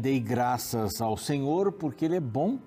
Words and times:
Rendei 0.00 0.18
graças 0.18 1.02
ao 1.02 1.14
Senhor, 1.14 1.72
porque 1.72 2.06
Ele 2.06 2.16
é 2.16 2.20
bom 2.20 2.58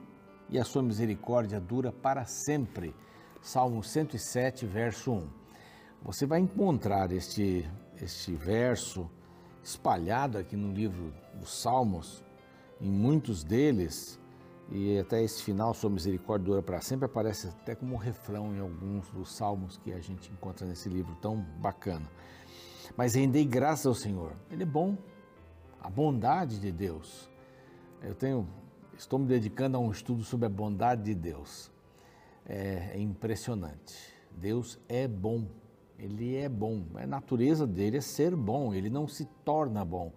e 0.51 0.59
a 0.59 0.63
sua 0.63 0.83
misericórdia 0.83 1.59
dura 1.59 1.91
para 1.91 2.25
sempre. 2.25 2.93
Salmo 3.41 3.81
107, 3.81 4.67
verso 4.67 5.13
1. 5.13 5.29
Você 6.03 6.27
vai 6.27 6.41
encontrar 6.41 7.11
este, 7.11 7.67
este 7.99 8.35
verso 8.35 9.09
espalhado 9.63 10.37
aqui 10.37 10.55
no 10.55 10.71
livro 10.71 11.11
dos 11.33 11.59
Salmos, 11.59 12.23
em 12.79 12.91
muitos 12.91 13.43
deles, 13.43 14.19
e 14.69 14.99
até 14.99 15.23
esse 15.23 15.41
final, 15.41 15.73
sua 15.73 15.89
misericórdia 15.89 16.45
dura 16.45 16.61
para 16.61 16.81
sempre, 16.81 17.07
aparece 17.07 17.47
até 17.47 17.73
como 17.73 17.95
um 17.95 17.97
refrão 17.97 18.53
em 18.53 18.59
alguns 18.59 19.09
dos 19.09 19.35
salmos 19.35 19.79
que 19.79 19.91
a 19.91 19.99
gente 19.99 20.31
encontra 20.31 20.67
nesse 20.67 20.87
livro 20.87 21.15
tão 21.15 21.37
bacana. 21.59 22.07
Mas 22.95 23.15
rendei 23.15 23.43
graças 23.43 23.87
ao 23.87 23.95
Senhor, 23.95 24.33
Ele 24.51 24.61
é 24.61 24.67
bom, 24.67 24.95
a 25.83 25.89
bondade 25.89 26.59
de 26.59 26.71
Deus. 26.71 27.29
Eu 28.01 28.15
tenho, 28.15 28.47
estou 28.97 29.19
me 29.19 29.27
dedicando 29.27 29.77
a 29.77 29.79
um 29.79 29.91
estudo 29.91 30.23
sobre 30.23 30.45
a 30.45 30.49
bondade 30.49 31.03
de 31.03 31.13
Deus. 31.13 31.71
É, 32.45 32.93
é 32.93 32.99
impressionante. 32.99 34.13
Deus 34.31 34.79
é 34.89 35.07
bom. 35.07 35.45
Ele 35.99 36.35
é 36.35 36.49
bom. 36.49 36.85
A 36.95 37.05
natureza 37.05 37.67
dele 37.67 37.97
é 37.97 38.01
ser 38.01 38.35
bom. 38.35 38.73
Ele 38.73 38.89
não 38.89 39.07
se 39.07 39.25
torna 39.45 39.85
bom 39.85 40.11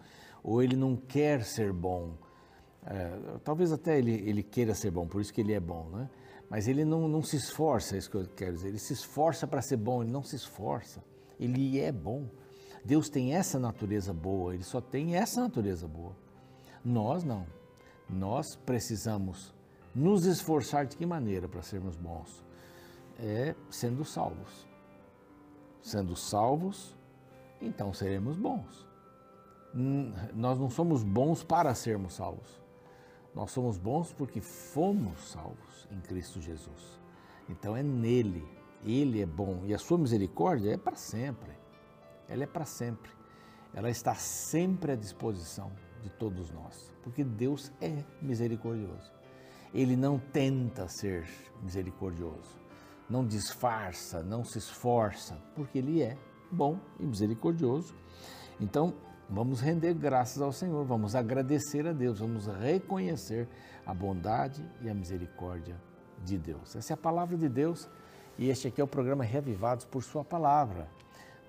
ou 0.46 0.62
ele 0.62 0.76
não 0.76 0.94
quer 0.94 1.44
ser 1.44 1.72
bom. 1.72 2.12
É, 2.86 3.38
talvez 3.42 3.72
até 3.72 3.98
ele, 3.98 4.12
ele 4.12 4.44
queira 4.44 4.74
ser 4.76 4.92
bom, 4.92 5.04
por 5.04 5.20
isso 5.20 5.34
que 5.34 5.40
ele 5.40 5.52
é 5.52 5.58
bom, 5.58 5.88
né? 5.90 6.08
Mas 6.48 6.68
ele 6.68 6.84
não, 6.84 7.08
não 7.08 7.20
se 7.20 7.34
esforça, 7.34 7.96
é 7.96 7.98
isso 7.98 8.08
que 8.08 8.16
eu 8.16 8.28
quero 8.28 8.52
dizer. 8.52 8.68
Ele 8.68 8.78
se 8.78 8.92
esforça 8.92 9.44
para 9.44 9.60
ser 9.60 9.76
bom, 9.76 10.04
ele 10.04 10.12
não 10.12 10.22
se 10.22 10.36
esforça. 10.36 11.02
Ele 11.40 11.80
é 11.80 11.90
bom. 11.90 12.28
Deus 12.86 13.08
tem 13.08 13.34
essa 13.34 13.58
natureza 13.58 14.12
boa, 14.12 14.54
ele 14.54 14.62
só 14.62 14.80
tem 14.80 15.16
essa 15.16 15.40
natureza 15.40 15.88
boa. 15.88 16.12
Nós 16.84 17.24
não. 17.24 17.44
Nós 18.08 18.54
precisamos 18.54 19.52
nos 19.92 20.24
esforçar 20.24 20.86
de 20.86 20.96
que 20.96 21.04
maneira 21.04 21.48
para 21.48 21.62
sermos 21.62 21.96
bons? 21.96 22.44
É 23.18 23.56
sendo 23.68 24.04
salvos. 24.04 24.68
Sendo 25.82 26.14
salvos, 26.14 26.96
então 27.60 27.92
seremos 27.92 28.36
bons. 28.36 28.86
Nós 30.32 30.56
não 30.56 30.70
somos 30.70 31.02
bons 31.02 31.42
para 31.42 31.74
sermos 31.74 32.14
salvos. 32.14 32.62
Nós 33.34 33.50
somos 33.50 33.78
bons 33.78 34.12
porque 34.12 34.40
fomos 34.40 35.18
salvos 35.32 35.88
em 35.90 36.00
Cristo 36.02 36.40
Jesus. 36.40 37.00
Então 37.48 37.76
é 37.76 37.82
nele. 37.82 38.46
Ele 38.84 39.20
é 39.20 39.26
bom 39.26 39.62
e 39.64 39.74
a 39.74 39.78
sua 39.78 39.98
misericórdia 39.98 40.70
é 40.70 40.76
para 40.76 40.94
sempre 40.94 41.65
ela 42.28 42.44
é 42.44 42.46
para 42.46 42.64
sempre. 42.64 43.10
Ela 43.74 43.90
está 43.90 44.14
sempre 44.14 44.92
à 44.92 44.96
disposição 44.96 45.70
de 46.02 46.10
todos 46.10 46.50
nós, 46.50 46.92
porque 47.02 47.22
Deus 47.22 47.72
é 47.80 48.04
misericordioso. 48.22 49.12
Ele 49.74 49.96
não 49.96 50.18
tenta 50.18 50.88
ser 50.88 51.26
misericordioso, 51.62 52.58
não 53.10 53.26
disfarça, 53.26 54.22
não 54.22 54.44
se 54.44 54.58
esforça, 54.58 55.36
porque 55.54 55.78
Ele 55.78 56.02
é 56.02 56.16
bom 56.50 56.78
e 56.98 57.04
misericordioso. 57.04 57.94
Então, 58.60 58.94
vamos 59.28 59.60
render 59.60 59.94
graças 59.94 60.40
ao 60.40 60.52
Senhor, 60.52 60.84
vamos 60.84 61.14
agradecer 61.14 61.86
a 61.86 61.92
Deus, 61.92 62.20
vamos 62.20 62.46
reconhecer 62.46 63.48
a 63.84 63.92
bondade 63.92 64.64
e 64.80 64.88
a 64.88 64.94
misericórdia 64.94 65.76
de 66.24 66.38
Deus. 66.38 66.74
Essa 66.74 66.92
é 66.92 66.94
a 66.94 66.96
palavra 66.96 67.36
de 67.36 67.48
Deus 67.48 67.88
e 68.38 68.48
este 68.48 68.68
aqui 68.68 68.80
é 68.80 68.84
o 68.84 68.88
programa 68.88 69.24
Reavivados 69.24 69.84
por 69.84 70.02
Sua 70.02 70.24
Palavra. 70.24 70.88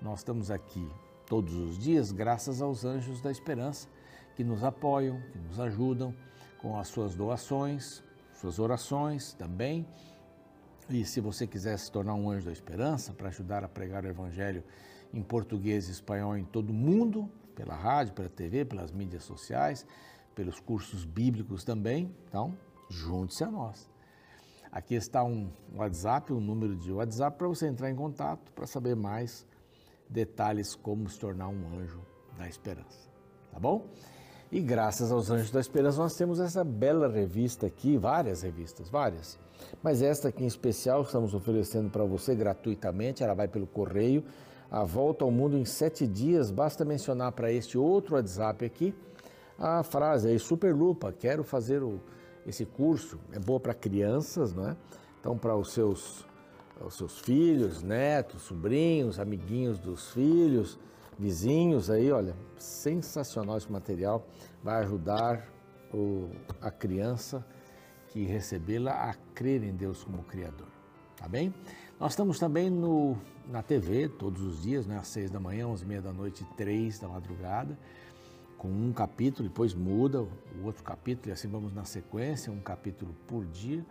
Nós 0.00 0.20
estamos 0.20 0.48
aqui 0.48 0.88
todos 1.26 1.52
os 1.54 1.76
dias 1.76 2.12
graças 2.12 2.62
aos 2.62 2.84
anjos 2.84 3.20
da 3.20 3.32
esperança 3.32 3.88
que 4.36 4.44
nos 4.44 4.62
apoiam, 4.62 5.20
que 5.32 5.38
nos 5.38 5.58
ajudam 5.58 6.14
com 6.62 6.78
as 6.78 6.86
suas 6.86 7.16
doações, 7.16 8.02
suas 8.32 8.60
orações 8.60 9.32
também. 9.32 9.84
E 10.88 11.04
se 11.04 11.20
você 11.20 11.48
quiser 11.48 11.76
se 11.78 11.90
tornar 11.90 12.14
um 12.14 12.30
anjo 12.30 12.46
da 12.46 12.52
esperança 12.52 13.12
para 13.12 13.28
ajudar 13.28 13.64
a 13.64 13.68
pregar 13.68 14.04
o 14.04 14.08
evangelho 14.08 14.62
em 15.12 15.20
português 15.20 15.88
e 15.88 15.90
espanhol 15.90 16.36
em 16.36 16.44
todo 16.44 16.70
o 16.70 16.74
mundo, 16.74 17.28
pela 17.56 17.74
rádio, 17.74 18.14
pela 18.14 18.28
TV, 18.28 18.64
pelas 18.64 18.92
mídias 18.92 19.24
sociais, 19.24 19.84
pelos 20.32 20.60
cursos 20.60 21.04
bíblicos 21.04 21.64
também, 21.64 22.14
então 22.28 22.56
junte-se 22.88 23.42
a 23.42 23.50
nós. 23.50 23.90
Aqui 24.70 24.94
está 24.94 25.24
um 25.24 25.50
WhatsApp, 25.74 26.32
um 26.32 26.40
número 26.40 26.76
de 26.76 26.92
WhatsApp 26.92 27.36
para 27.36 27.48
você 27.48 27.66
entrar 27.66 27.90
em 27.90 27.96
contato 27.96 28.52
para 28.52 28.66
saber 28.66 28.94
mais 28.94 29.44
detalhes 30.08 30.74
como 30.74 31.08
se 31.08 31.18
tornar 31.18 31.48
um 31.48 31.78
anjo 31.78 32.00
da 32.36 32.48
esperança. 32.48 33.08
Tá 33.52 33.58
bom? 33.58 33.86
E 34.50 34.60
graças 34.60 35.12
aos 35.12 35.30
Anjos 35.30 35.50
da 35.50 35.60
Esperança 35.60 35.98
nós 35.98 36.16
temos 36.16 36.40
essa 36.40 36.64
bela 36.64 37.06
revista 37.08 37.66
aqui, 37.66 37.98
várias 37.98 38.42
revistas, 38.42 38.88
várias. 38.88 39.38
Mas 39.82 40.00
esta 40.00 40.28
aqui 40.28 40.44
em 40.44 40.46
especial 40.46 41.02
estamos 41.02 41.34
oferecendo 41.34 41.90
para 41.90 42.04
você 42.04 42.34
gratuitamente, 42.34 43.22
ela 43.22 43.34
vai 43.34 43.46
pelo 43.46 43.66
correio. 43.66 44.24
A 44.70 44.84
volta 44.84 45.24
ao 45.24 45.30
mundo 45.30 45.56
em 45.58 45.64
sete 45.64 46.06
dias, 46.06 46.50
basta 46.50 46.84
mencionar 46.84 47.32
para 47.32 47.52
este 47.52 47.76
outro 47.76 48.14
WhatsApp 48.14 48.64
aqui 48.64 48.94
a 49.58 49.82
frase 49.82 50.28
aí, 50.28 50.38
Superlupa, 50.38 51.12
quero 51.12 51.42
fazer 51.42 51.82
o, 51.82 52.00
esse 52.46 52.64
curso, 52.64 53.18
é 53.32 53.40
boa 53.40 53.58
para 53.58 53.74
crianças, 53.74 54.54
não 54.54 54.68
é? 54.68 54.76
Então, 55.18 55.36
para 55.36 55.56
os 55.56 55.72
seus 55.72 56.24
os 56.80 56.94
seus 56.94 57.18
filhos, 57.18 57.82
netos, 57.82 58.42
sobrinhos, 58.42 59.18
amiguinhos 59.18 59.78
dos 59.78 60.10
filhos, 60.10 60.78
vizinhos 61.18 61.90
aí, 61.90 62.12
olha, 62.12 62.34
sensacional 62.56 63.58
esse 63.58 63.70
material, 63.70 64.26
vai 64.62 64.82
ajudar 64.82 65.48
o, 65.92 66.30
a 66.60 66.70
criança 66.70 67.44
que 68.08 68.24
recebê-la 68.24 68.92
a 68.92 69.14
crer 69.34 69.62
em 69.62 69.74
Deus 69.74 70.04
como 70.04 70.22
Criador, 70.22 70.68
tá 71.16 71.28
bem? 71.28 71.52
Nós 71.98 72.12
estamos 72.12 72.38
também 72.38 72.70
no, 72.70 73.16
na 73.48 73.62
TV 73.62 74.08
todos 74.08 74.40
os 74.42 74.62
dias, 74.62 74.86
né, 74.86 74.98
às 74.98 75.08
seis 75.08 75.30
da 75.30 75.40
manhã, 75.40 75.66
onze 75.66 75.84
e 75.84 75.88
meia 75.88 76.00
da 76.00 76.12
noite 76.12 76.46
três 76.56 76.98
da 76.98 77.08
madrugada, 77.08 77.76
com 78.56 78.68
um 78.68 78.92
capítulo, 78.92 79.48
depois 79.48 79.74
muda 79.74 80.22
o 80.22 80.64
outro 80.64 80.82
capítulo 80.82 81.28
e 81.28 81.32
assim 81.32 81.48
vamos 81.48 81.72
na 81.72 81.84
sequência, 81.84 82.52
um 82.52 82.60
capítulo 82.60 83.14
por 83.26 83.44
dia. 83.46 83.84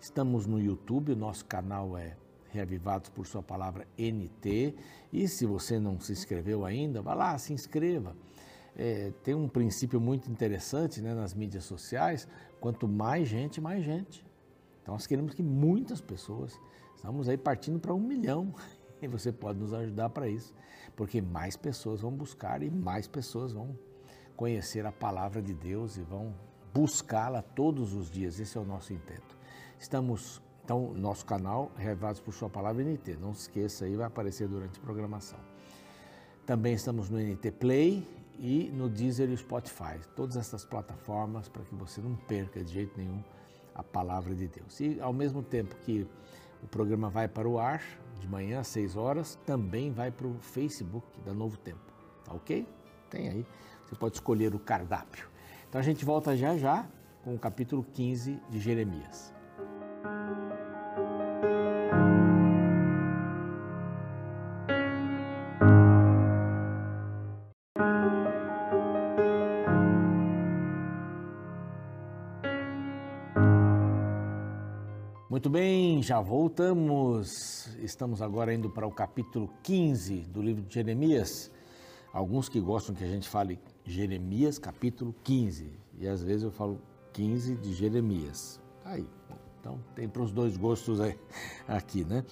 Estamos 0.00 0.46
no 0.46 0.60
YouTube, 0.60 1.12
o 1.12 1.16
nosso 1.16 1.44
canal 1.44 1.96
é 1.98 2.16
Reavivados 2.56 3.10
por 3.10 3.26
Sua 3.26 3.42
Palavra 3.42 3.86
NT. 3.98 4.74
E 5.12 5.28
se 5.28 5.46
você 5.46 5.78
não 5.78 6.00
se 6.00 6.12
inscreveu 6.12 6.64
ainda, 6.64 7.00
vá 7.02 7.14
lá, 7.14 7.36
se 7.38 7.52
inscreva. 7.52 8.16
É, 8.74 9.12
tem 9.22 9.34
um 9.34 9.48
princípio 9.48 10.00
muito 10.00 10.30
interessante 10.30 11.00
né, 11.00 11.14
nas 11.14 11.32
mídias 11.34 11.64
sociais: 11.64 12.26
quanto 12.60 12.88
mais 12.88 13.28
gente, 13.28 13.60
mais 13.60 13.84
gente. 13.84 14.24
Então 14.82 14.94
nós 14.94 15.06
queremos 15.06 15.34
que 15.34 15.42
muitas 15.42 16.00
pessoas, 16.00 16.58
estamos 16.94 17.28
aí 17.28 17.36
partindo 17.36 17.78
para 17.78 17.94
um 17.94 18.00
milhão, 18.00 18.54
e 19.00 19.06
você 19.06 19.32
pode 19.32 19.58
nos 19.58 19.72
ajudar 19.72 20.10
para 20.10 20.28
isso, 20.28 20.52
porque 20.94 21.20
mais 21.20 21.56
pessoas 21.56 22.00
vão 22.00 22.12
buscar 22.12 22.62
e 22.62 22.70
mais 22.70 23.06
pessoas 23.06 23.52
vão 23.52 23.76
conhecer 24.36 24.84
a 24.84 24.92
palavra 24.92 25.40
de 25.40 25.54
Deus 25.54 25.96
e 25.96 26.02
vão 26.02 26.34
buscá-la 26.72 27.40
todos 27.42 27.94
os 27.94 28.10
dias. 28.10 28.38
Esse 28.38 28.58
é 28.58 28.60
o 28.60 28.64
nosso 28.64 28.92
intento. 28.92 29.36
Estamos 29.78 30.42
então, 30.66 30.92
nosso 30.96 31.24
canal, 31.24 31.70
Revados 31.76 32.20
por 32.20 32.34
Sua 32.34 32.50
Palavra 32.50 32.82
NT. 32.82 33.18
Não 33.20 33.32
se 33.32 33.42
esqueça 33.42 33.84
aí, 33.84 33.94
vai 33.94 34.08
aparecer 34.08 34.48
durante 34.48 34.80
a 34.80 34.82
programação. 34.82 35.38
Também 36.44 36.74
estamos 36.74 37.08
no 37.08 37.20
NT 37.20 37.52
Play 37.52 38.04
e 38.36 38.68
no 38.74 38.88
Deezer 38.88 39.30
e 39.30 39.36
Spotify. 39.36 40.00
Todas 40.16 40.34
essas 40.34 40.64
plataformas 40.64 41.48
para 41.48 41.62
que 41.62 41.72
você 41.76 42.00
não 42.00 42.16
perca 42.16 42.64
de 42.64 42.72
jeito 42.72 42.98
nenhum 42.98 43.22
a 43.76 43.84
palavra 43.84 44.34
de 44.34 44.48
Deus. 44.48 44.80
E 44.80 45.00
ao 45.00 45.12
mesmo 45.12 45.40
tempo 45.40 45.76
que 45.84 46.04
o 46.60 46.66
programa 46.66 47.08
vai 47.08 47.28
para 47.28 47.48
o 47.48 47.60
ar, 47.60 47.80
de 48.18 48.26
manhã 48.26 48.58
às 48.58 48.66
6 48.66 48.96
horas, 48.96 49.38
também 49.46 49.92
vai 49.92 50.10
para 50.10 50.26
o 50.26 50.34
Facebook 50.40 51.06
da 51.20 51.32
Novo 51.32 51.56
Tempo. 51.58 51.92
Tá 52.24 52.34
ok? 52.34 52.66
Tem 53.08 53.28
aí. 53.28 53.46
Você 53.86 53.94
pode 53.94 54.16
escolher 54.16 54.52
o 54.52 54.58
cardápio. 54.58 55.28
Então 55.68 55.80
a 55.80 55.84
gente 55.84 56.04
volta 56.04 56.36
já 56.36 56.58
já 56.58 56.84
com 57.22 57.36
o 57.36 57.38
capítulo 57.38 57.84
15 57.84 58.42
de 58.50 58.58
Jeremias. 58.58 59.35
Já 76.06 76.20
voltamos. 76.20 77.68
Estamos 77.80 78.22
agora 78.22 78.54
indo 78.54 78.70
para 78.70 78.86
o 78.86 78.92
capítulo 78.92 79.50
15 79.64 80.20
do 80.28 80.40
livro 80.40 80.62
de 80.62 80.72
Jeremias. 80.72 81.50
Alguns 82.12 82.48
que 82.48 82.60
gostam 82.60 82.94
que 82.94 83.02
a 83.02 83.08
gente 83.08 83.28
fale 83.28 83.58
Jeremias, 83.84 84.56
capítulo 84.56 85.12
15. 85.24 85.68
E 85.98 86.06
às 86.06 86.22
vezes 86.22 86.44
eu 86.44 86.52
falo 86.52 86.80
15 87.12 87.56
de 87.56 87.74
Jeremias. 87.74 88.60
Tá 88.84 88.90
aí. 88.90 89.08
Então 89.58 89.80
tem 89.96 90.08
para 90.08 90.22
os 90.22 90.30
dois 90.30 90.56
gostos 90.56 91.00
aí, 91.00 91.18
aqui, 91.66 92.04
né? 92.04 92.24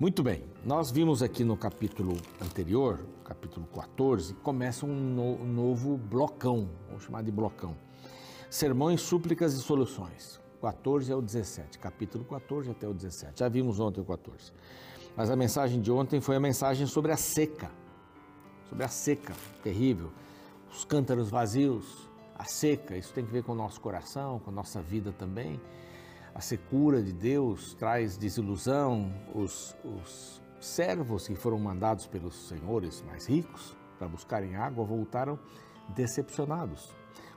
Muito 0.00 0.22
bem, 0.22 0.44
nós 0.64 0.90
vimos 0.90 1.22
aqui 1.22 1.44
no 1.44 1.54
capítulo 1.54 2.16
anterior, 2.40 3.04
capítulo 3.26 3.66
14, 3.66 4.32
começa 4.36 4.86
um, 4.86 4.94
no, 4.94 5.42
um 5.42 5.52
novo 5.52 5.98
blocão, 5.98 6.70
vamos 6.86 7.02
chamar 7.02 7.22
de 7.22 7.30
blocão. 7.30 7.76
Sermões, 8.48 9.02
súplicas 9.02 9.52
e 9.52 9.58
soluções. 9.58 10.40
14 10.60 11.12
ao 11.12 11.22
17, 11.22 11.78
capítulo 11.78 12.24
14 12.24 12.70
até 12.70 12.86
o 12.86 12.94
17. 12.94 13.38
Já 13.38 13.48
vimos 13.48 13.78
ontem 13.80 14.00
o 14.00 14.04
14. 14.04 14.52
Mas 15.16 15.30
a 15.30 15.36
mensagem 15.36 15.80
de 15.80 15.90
ontem 15.90 16.20
foi 16.20 16.36
a 16.36 16.40
mensagem 16.40 16.86
sobre 16.86 17.12
a 17.12 17.16
seca. 17.16 17.70
Sobre 18.68 18.84
a 18.84 18.88
seca 18.88 19.34
terrível, 19.62 20.12
os 20.70 20.84
cântaros 20.84 21.30
vazios, 21.30 22.08
a 22.34 22.44
seca, 22.44 22.96
isso 22.96 23.12
tem 23.14 23.24
que 23.24 23.32
ver 23.32 23.42
com 23.42 23.52
o 23.52 23.54
nosso 23.54 23.80
coração, 23.80 24.38
com 24.40 24.50
a 24.50 24.52
nossa 24.52 24.82
vida 24.82 25.12
também. 25.12 25.60
A 26.34 26.40
secura 26.40 27.02
de 27.02 27.12
Deus 27.12 27.74
traz 27.74 28.16
desilusão, 28.16 29.12
os, 29.34 29.74
os 29.84 30.42
servos 30.60 31.26
que 31.26 31.34
foram 31.34 31.58
mandados 31.58 32.06
pelos 32.06 32.48
senhores 32.48 33.02
mais 33.02 33.26
ricos 33.26 33.76
para 33.98 34.06
buscarem 34.06 34.54
água 34.54 34.84
voltaram 34.84 35.38
decepcionados, 35.88 36.94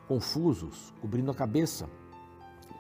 confusos, 0.07 0.93
cobrindo 1.01 1.31
a 1.31 1.35
cabeça, 1.35 1.89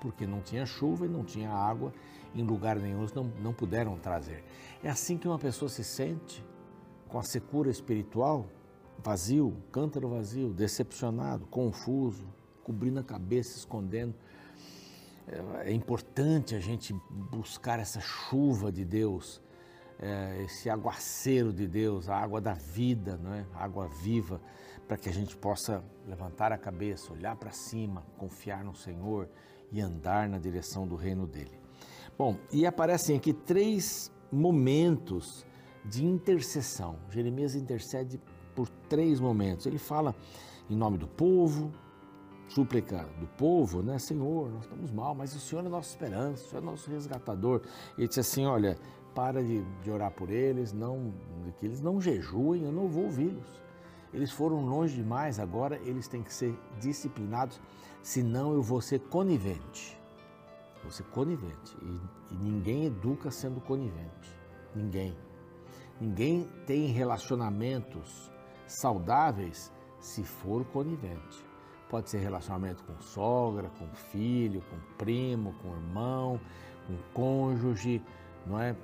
porque 0.01 0.25
não 0.25 0.41
tinha 0.41 0.65
chuva 0.65 1.05
e 1.05 1.09
não 1.09 1.23
tinha 1.23 1.51
água, 1.51 1.93
em 2.33 2.43
lugar 2.43 2.75
nenhum 2.77 3.05
não, 3.15 3.31
não 3.41 3.53
puderam 3.53 3.97
trazer. 3.97 4.43
É 4.83 4.89
assim 4.89 5.17
que 5.17 5.27
uma 5.27 5.37
pessoa 5.37 5.69
se 5.69 5.83
sente 5.83 6.43
com 7.07 7.19
a 7.19 7.23
secura 7.23 7.69
espiritual, 7.69 8.47
vazio, 8.97 9.55
cântaro 9.71 10.09
vazio, 10.09 10.49
decepcionado, 10.49 11.45
confuso, 11.45 12.25
cobrindo 12.63 12.99
a 12.99 13.03
cabeça, 13.03 13.57
escondendo. 13.57 14.15
É, 15.27 15.69
é 15.69 15.73
importante 15.73 16.55
a 16.55 16.59
gente 16.59 16.93
buscar 17.09 17.79
essa 17.79 17.99
chuva 17.99 18.71
de 18.71 18.83
Deus, 18.83 19.41
é, 19.99 20.41
esse 20.43 20.69
aguaceiro 20.69 21.53
de 21.53 21.67
Deus, 21.67 22.09
a 22.09 22.17
água 22.17 22.41
da 22.41 22.53
vida, 22.53 23.17
não 23.21 23.33
é? 23.33 23.45
a 23.53 23.63
água 23.63 23.87
viva, 23.87 24.41
para 24.87 24.97
que 24.97 25.09
a 25.09 25.13
gente 25.13 25.35
possa 25.37 25.83
levantar 26.07 26.51
a 26.51 26.57
cabeça, 26.57 27.13
olhar 27.13 27.35
para 27.35 27.51
cima, 27.51 28.03
confiar 28.17 28.63
no 28.63 28.73
Senhor 28.73 29.29
e 29.71 29.81
andar 29.81 30.27
na 30.27 30.37
direção 30.37 30.87
do 30.87 30.95
reino 30.95 31.25
dele. 31.25 31.59
Bom, 32.17 32.37
e 32.51 32.65
aparecem 32.65 33.17
aqui 33.17 33.33
três 33.33 34.11
momentos 34.31 35.45
de 35.83 36.05
intercessão. 36.05 36.97
Jeremias 37.09 37.55
intercede 37.55 38.19
por 38.55 38.69
três 38.89 39.19
momentos. 39.19 39.65
Ele 39.65 39.77
fala 39.77 40.15
em 40.69 40.75
nome 40.75 40.97
do 40.97 41.07
povo, 41.07 41.71
súplica 42.47 43.07
do 43.19 43.27
povo, 43.27 43.81
né? 43.81 43.97
Senhor, 43.97 44.49
nós 44.51 44.63
estamos 44.63 44.91
mal, 44.91 45.15
mas 45.15 45.33
o 45.35 45.39
Senhor 45.39 45.65
é 45.65 45.69
nossa 45.69 45.89
esperança, 45.89 46.43
o 46.45 46.49
Senhor 46.49 46.61
é 46.61 46.65
nosso 46.65 46.89
resgatador. 46.89 47.61
Ele 47.97 48.07
disse 48.07 48.19
assim: 48.19 48.45
olha, 48.45 48.77
para 49.15 49.43
de, 49.43 49.63
de 49.81 49.91
orar 49.91 50.11
por 50.11 50.29
eles, 50.29 50.71
não, 50.73 51.13
que 51.57 51.65
eles 51.65 51.81
não 51.81 51.99
jejuem, 51.99 52.63
eu 52.63 52.71
não 52.71 52.87
vou 52.87 53.05
ouvi-los. 53.05 53.61
Eles 54.13 54.31
foram 54.31 54.65
longe 54.65 54.95
demais, 54.95 55.39
agora 55.39 55.79
eles 55.85 56.07
têm 56.07 56.21
que 56.21 56.33
ser 56.33 56.53
disciplinados, 56.79 57.61
senão 58.01 58.53
eu 58.53 58.61
vou 58.61 58.81
ser 58.81 58.99
conivente. 58.99 59.97
Vou 60.81 60.91
ser 60.91 61.03
conivente. 61.05 61.77
E, 61.81 62.33
e 62.33 62.37
ninguém 62.37 62.85
educa 62.85 63.29
sendo 63.31 63.61
conivente. 63.61 64.35
Ninguém. 64.75 65.17
Ninguém 65.99 66.49
tem 66.65 66.87
relacionamentos 66.87 68.31
saudáveis 68.65 69.71
se 69.99 70.23
for 70.23 70.65
conivente. 70.65 71.45
Pode 71.89 72.09
ser 72.09 72.19
relacionamento 72.19 72.83
com 72.83 72.99
sogra, 73.01 73.69
com 73.77 73.87
filho, 73.93 74.61
com 74.61 74.95
primo, 74.97 75.53
com 75.61 75.75
irmão, 75.75 76.39
com 76.87 76.97
cônjuge, 77.13 78.01
não 78.47 78.59
é? 78.59 78.75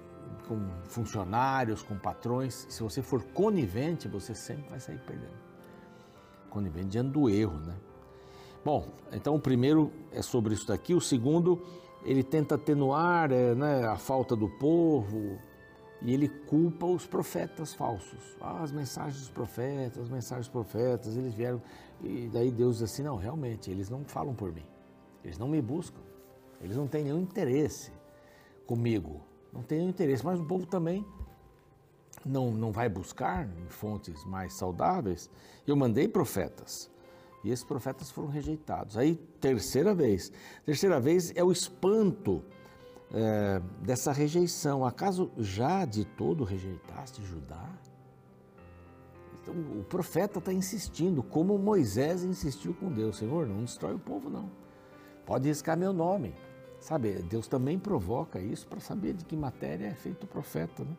com 0.48 0.60
funcionários, 0.84 1.82
com 1.82 1.98
patrões. 1.98 2.66
Se 2.70 2.84
você 2.84 3.02
for 3.02 3.24
conivente, 3.24 4.08
você 4.08 4.36
sempre 4.36 4.70
vai 4.70 4.80
sair 4.80 5.00
perdendo. 5.00 5.38
Conivente 6.50 6.90
diante 6.90 7.12
do 7.12 7.30
erro, 7.30 7.60
né? 7.60 7.76
Bom, 8.64 8.88
então 9.12 9.36
o 9.36 9.40
primeiro 9.40 9.92
é 10.12 10.22
sobre 10.22 10.54
isso 10.54 10.68
daqui. 10.68 10.94
O 10.94 11.02
segundo, 11.02 11.62
ele 12.04 12.24
tenta 12.24 12.56
atenuar 12.56 13.32
é, 13.32 13.56
né, 13.56 13.86
a 13.86 13.98
falta 13.98 14.36
do 14.36 14.50
povo, 14.50 15.40
e 16.02 16.14
ele 16.14 16.28
culpa 16.28 16.86
os 16.86 17.06
profetas 17.06 17.74
falsos. 17.74 18.36
Ah, 18.40 18.62
as 18.62 18.72
mensagens 18.72 19.20
dos 19.20 19.30
profetas, 19.30 20.04
as 20.04 20.10
mensagens 20.10 20.48
dos 20.48 20.52
profetas, 20.52 21.18
eles 21.18 21.34
vieram. 21.34 21.62
E 22.02 22.30
daí 22.32 22.52
Deus 22.52 22.78
diz 22.78 22.92
assim: 22.92 23.04
não, 23.04 23.16
realmente, 23.16 23.72
eles 23.72 23.90
não 23.90 24.04
falam 24.04 24.36
por 24.36 24.52
mim. 24.52 24.66
Eles 25.24 25.38
não 25.38 25.48
me 25.48 25.62
buscam. 25.62 26.00
Eles 26.62 26.78
não 26.78 26.88
têm 26.88 27.04
nenhum 27.04 27.22
interesse 27.22 27.92
comigo. 28.66 29.22
Não 29.52 29.64
têm 29.64 29.80
nenhum 29.80 29.90
interesse. 29.90 30.24
Mas 30.24 30.40
o 30.40 30.46
povo 30.46 30.66
também 30.66 31.06
não, 32.26 32.52
não 32.52 32.72
vai 32.72 32.88
buscar 32.88 33.48
em 33.48 33.70
fontes 33.70 34.24
mais 34.26 34.54
saudáveis. 34.54 35.30
Eu 35.66 35.76
mandei 35.76 36.08
profetas. 36.08 36.90
E 37.44 37.52
esses 37.52 37.64
profetas 37.64 38.12
foram 38.12 38.30
rejeitados. 38.30 38.98
Aí, 38.98 39.16
terceira 39.40 39.94
vez. 39.94 40.32
Terceira 40.66 41.00
vez 41.00 41.32
é 41.36 41.44
o 41.44 41.52
espanto 41.52 42.44
é, 43.14 43.62
dessa 43.82 44.12
rejeição. 44.12 44.86
Acaso 44.86 45.32
já 45.38 45.86
de 45.86 46.06
todo 46.06 46.44
rejeitaste 46.44 47.24
Judá? 47.24 47.70
Então 49.42 49.56
o 49.80 49.84
profeta 49.84 50.40
está 50.40 50.52
insistindo, 50.52 51.24
como 51.24 51.58
Moisés 51.58 52.24
insistiu 52.24 52.74
com 52.74 52.92
Deus: 52.92 53.18
Senhor, 53.18 53.48
não 53.48 53.64
destrói 53.64 53.94
o 53.94 54.00
povo, 54.00 54.30
não. 54.30 54.50
Pode 55.26 55.48
riscar 55.48 55.78
meu 55.78 55.94
nome. 55.94 56.36
Sabe, 56.80 57.14
Deus 57.24 57.48
também 57.48 57.80
provoca 57.80 58.40
isso 58.40 58.68
para 58.68 58.80
saber 58.80 59.14
de 59.14 59.26
que 59.26 59.36
matéria 59.36 59.88
é 59.88 59.96
feito 59.96 60.26
o 60.26 60.28
profeta, 60.28 60.84
né? 60.84 60.96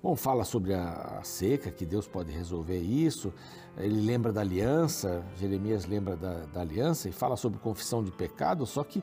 Bom, 0.00 0.14
fala 0.14 0.44
sobre 0.44 0.74
a, 0.74 1.20
seca, 1.24 1.72
que 1.72 1.84
Deus 1.84 2.06
pode 2.06 2.30
resolver 2.30 2.78
isso. 2.78 3.34
Ele 3.76 4.00
lembra 4.00 4.32
da 4.32 4.40
aliança, 4.40 5.24
Jeremias 5.36 5.86
lembra 5.86 6.16
da, 6.16 6.46
da 6.46 6.60
aliança 6.60 7.08
e 7.08 7.12
fala 7.12 7.36
sobre 7.36 7.58
confissão 7.58 8.04
de 8.04 8.12
pecado, 8.12 8.64
só 8.64 8.84
que 8.84 9.00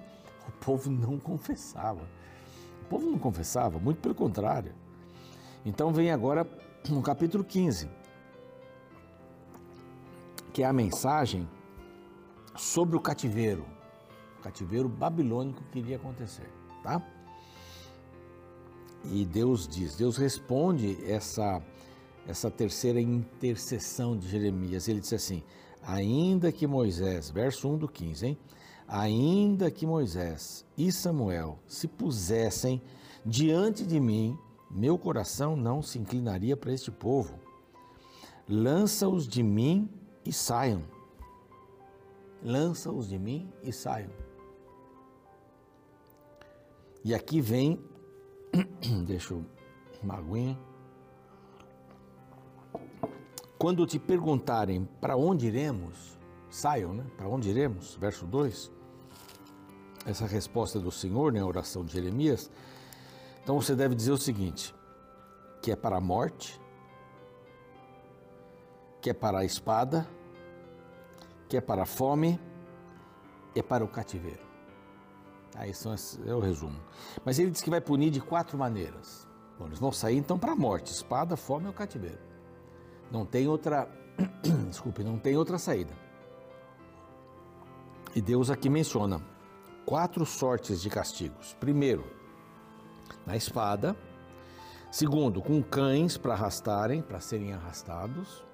o 0.48 0.52
povo 0.64 0.90
não 0.90 1.20
confessava. 1.20 2.08
O 2.84 2.86
povo 2.86 3.12
não 3.12 3.20
confessava, 3.20 3.78
muito 3.78 4.00
pelo 4.00 4.16
contrário. 4.16 4.74
Então 5.66 5.92
vem 5.92 6.12
agora 6.12 6.48
no 6.90 7.02
capítulo 7.02 7.44
15, 7.44 7.90
que 10.54 10.64
é 10.64 10.66
a 10.66 10.72
mensagem 10.72 11.46
sobre 12.56 12.96
o 12.96 13.02
cativeiro, 13.02 13.66
o 14.40 14.44
cativeiro 14.44 14.88
babilônico 14.88 15.62
que 15.72 15.80
iria 15.80 15.98
acontecer, 15.98 16.50
tá? 16.82 17.02
E 19.12 19.26
Deus 19.26 19.68
diz, 19.68 19.96
Deus 19.96 20.18
responde 20.18 20.98
essa 21.06 21.62
essa 22.28 22.50
terceira 22.50 23.00
intercessão 23.00 24.18
de 24.18 24.28
Jeremias. 24.28 24.88
Ele 24.88 25.00
disse 25.00 25.16
assim: 25.16 25.44
Ainda 25.84 26.52
que 26.52 26.66
Moisés, 26.66 27.30
verso 27.30 27.70
1 27.70 27.78
do 27.78 27.88
15, 27.88 28.26
hein? 28.26 28.38
Ainda 28.88 29.72
que 29.72 29.86
Moisés 29.86 30.66
e 30.78 30.92
Samuel 30.92 31.60
se 31.68 31.88
pusessem 31.88 32.82
diante 33.26 33.86
de 33.86 34.00
mim, 34.00 34.38
meu 34.70 34.98
coração 34.98 35.56
não 35.56 35.82
se 35.82 35.98
inclinaria 35.98 36.56
para 36.56 36.74
este 36.74 36.92
povo. 36.92 37.40
Lança-os 38.48 39.28
de 39.28 39.42
mim 39.42 39.90
e 40.24 40.32
saiam. 40.32 40.84
Lança-os 42.44 43.08
de 43.08 43.18
mim 43.18 43.52
e 43.64 43.72
saiam. 43.74 44.12
E 47.04 47.14
aqui 47.14 47.42
vem, 47.42 47.80
deixa 49.06 49.36
uma 50.02 50.18
aguinha. 50.18 50.58
Quando 53.58 53.86
te 53.86 53.98
perguntarem 53.98 54.88
para 55.00 55.16
onde 55.16 55.48
iremos, 55.48 56.18
saiam, 56.50 56.94
né? 56.94 57.06
Para 57.18 57.28
onde 57.28 57.50
iremos? 57.50 57.96
Verso 57.96 58.26
2 58.26 58.76
essa 60.06 60.28
resposta 60.28 60.80
do 60.80 60.92
Senhor, 60.92 61.34
né, 61.34 61.40
a 61.40 61.46
oração 61.46 61.84
de 61.84 61.94
Jeremias, 61.94 62.52
então 63.44 63.60
você 63.60 63.76
deve 63.76 63.96
dizer 63.96 64.12
o 64.12 64.18
seguinte: 64.18 64.74
que 65.62 65.72
é 65.72 65.76
para 65.76 65.98
a 65.98 66.02
morte, 66.02 66.62
que 69.02 69.10
é 69.10 69.14
para 69.14 69.40
a 69.40 69.46
espada, 69.46 70.08
que 71.50 71.58
é 71.58 71.62
para 71.62 71.84
a 71.84 71.86
fome, 71.86 72.40
é 73.56 73.64
para 73.64 73.84
o 73.84 73.88
cativeiro. 73.88 74.45
Aí 75.56 75.74
são 75.74 75.96
é 76.26 76.34
o 76.34 76.40
resumo. 76.40 76.80
Mas 77.24 77.40
ele 77.40 77.52
diz 77.52 77.62
que 77.62 77.70
vai 77.70 77.82
punir 77.82 78.12
de 78.12 78.20
quatro 78.20 78.58
maneiras. 78.58 79.28
Bom, 79.58 79.68
eles 79.68 79.80
vão 79.80 79.92
sair 79.92 80.18
então 80.18 80.38
para 80.38 80.52
a 80.52 80.56
morte: 80.56 80.92
espada, 80.92 81.38
fome 81.38 81.68
ou 81.68 81.74
cativeiro. 81.74 82.20
Não 83.12 83.26
tem 83.26 83.48
outra, 83.48 83.88
desculpe, 84.68 85.04
não 85.04 85.18
tem 85.18 85.38
outra 85.38 85.58
saída. 85.58 85.94
E 88.14 88.22
Deus 88.22 88.50
aqui 88.50 88.70
menciona 88.70 89.22
quatro 89.86 90.26
sortes 90.26 90.82
de 90.82 90.90
castigos. 90.90 91.56
Primeiro, 91.60 92.06
na 93.26 93.36
espada. 93.36 93.96
Segundo, 94.92 95.42
com 95.42 95.62
cães 95.62 96.18
para 96.18 96.34
arrastarem, 96.34 97.02
para 97.02 97.20
serem 97.20 97.52
arrastados. 97.52 98.46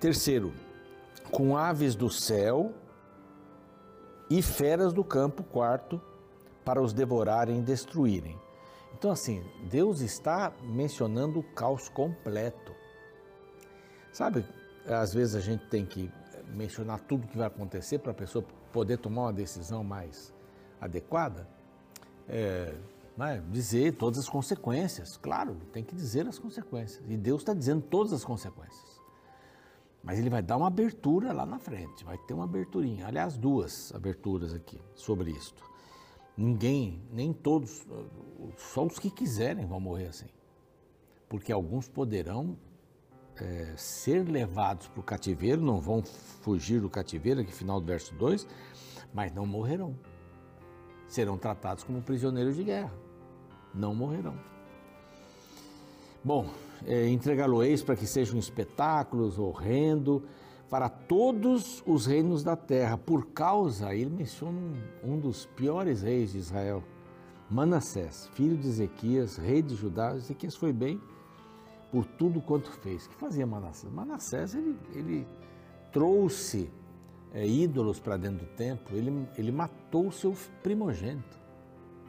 Terceiro, 0.00 0.52
com 1.30 1.56
aves 1.56 1.94
do 1.94 2.10
céu 2.10 2.74
e 4.28 4.42
feras 4.42 4.92
do 4.92 5.04
campo. 5.04 5.42
Quarto, 5.42 6.00
para 6.64 6.82
os 6.82 6.92
devorarem 6.92 7.60
e 7.60 7.62
destruírem. 7.62 8.38
Então, 8.92 9.10
assim, 9.10 9.44
Deus 9.70 10.00
está 10.00 10.52
mencionando 10.62 11.38
o 11.38 11.42
caos 11.42 11.88
completo. 11.88 12.72
Sabe, 14.12 14.44
às 14.86 15.12
vezes 15.12 15.34
a 15.34 15.40
gente 15.40 15.66
tem 15.66 15.84
que 15.84 16.10
mencionar 16.54 17.00
tudo 17.00 17.26
que 17.26 17.36
vai 17.36 17.46
acontecer 17.46 17.98
para 17.98 18.12
a 18.12 18.14
pessoa 18.14 18.44
poder 18.72 18.96
tomar 18.98 19.22
uma 19.22 19.32
decisão 19.32 19.84
mais 19.84 20.32
adequada, 20.80 21.46
é, 22.28 22.74
né, 23.16 23.42
dizer 23.50 23.94
todas 23.96 24.18
as 24.20 24.28
consequências. 24.28 25.16
Claro, 25.16 25.56
tem 25.72 25.84
que 25.84 25.94
dizer 25.94 26.26
as 26.26 26.38
consequências. 26.38 27.02
E 27.08 27.16
Deus 27.16 27.42
está 27.42 27.52
dizendo 27.52 27.82
todas 27.82 28.12
as 28.12 28.24
consequências. 28.24 28.95
Mas 30.06 30.20
ele 30.20 30.30
vai 30.30 30.40
dar 30.40 30.56
uma 30.56 30.68
abertura 30.68 31.32
lá 31.32 31.44
na 31.44 31.58
frente, 31.58 32.04
vai 32.04 32.16
ter 32.16 32.32
uma 32.32 32.44
aberturinha. 32.44 33.08
Aliás, 33.08 33.36
duas 33.36 33.92
aberturas 33.92 34.54
aqui 34.54 34.80
sobre 34.94 35.32
isto. 35.32 35.68
Ninguém, 36.36 37.02
nem 37.10 37.32
todos, 37.32 37.84
só 38.56 38.86
os 38.86 39.00
que 39.00 39.10
quiserem 39.10 39.66
vão 39.66 39.80
morrer 39.80 40.06
assim. 40.06 40.28
Porque 41.28 41.50
alguns 41.50 41.88
poderão 41.88 42.56
é, 43.34 43.74
ser 43.76 44.28
levados 44.28 44.86
para 44.86 45.00
o 45.00 45.02
cativeiro, 45.02 45.60
não 45.60 45.80
vão 45.80 46.04
fugir 46.04 46.80
do 46.80 46.88
cativeiro, 46.88 47.40
aqui 47.40 47.50
final 47.52 47.80
do 47.80 47.86
verso 47.86 48.14
2, 48.14 48.46
mas 49.12 49.34
não 49.34 49.44
morrerão. 49.44 49.98
Serão 51.08 51.36
tratados 51.36 51.82
como 51.82 52.00
prisioneiros 52.00 52.54
de 52.54 52.62
guerra. 52.62 52.92
Não 53.74 53.92
morrerão. 53.92 54.38
Bom, 56.22 56.48
é, 56.84 57.08
entregá-lo-eis 57.08 57.82
para 57.82 57.96
que 57.96 58.06
sejam 58.06 58.38
espetáculos, 58.38 59.38
horrendo, 59.38 60.22
para 60.68 60.88
todos 60.88 61.82
os 61.86 62.06
reinos 62.06 62.42
da 62.42 62.56
terra, 62.56 62.98
por 62.98 63.26
causa, 63.28 63.94
ele 63.94 64.10
menciona 64.10 64.58
um, 65.04 65.12
um 65.12 65.18
dos 65.18 65.46
piores 65.46 66.02
reis 66.02 66.32
de 66.32 66.38
Israel, 66.38 66.82
Manassés, 67.48 68.28
filho 68.34 68.56
de 68.56 68.66
Ezequias, 68.66 69.36
rei 69.36 69.62
de 69.62 69.76
Judá. 69.76 70.16
Ezequias 70.16 70.56
foi 70.56 70.72
bem 70.72 71.00
por 71.92 72.04
tudo 72.04 72.40
quanto 72.40 72.70
fez. 72.70 73.06
O 73.06 73.10
que 73.10 73.14
fazia 73.14 73.46
Manassés? 73.46 73.92
Manassés, 73.92 74.54
ele, 74.54 74.76
ele 74.92 75.26
trouxe 75.92 76.68
é, 77.32 77.46
ídolos 77.46 78.00
para 78.00 78.16
dentro 78.16 78.44
do 78.44 78.52
templo, 78.54 78.96
ele, 78.96 79.28
ele 79.36 79.52
matou 79.52 80.08
o 80.08 80.12
seu 80.12 80.34
primogênito. 80.62 81.38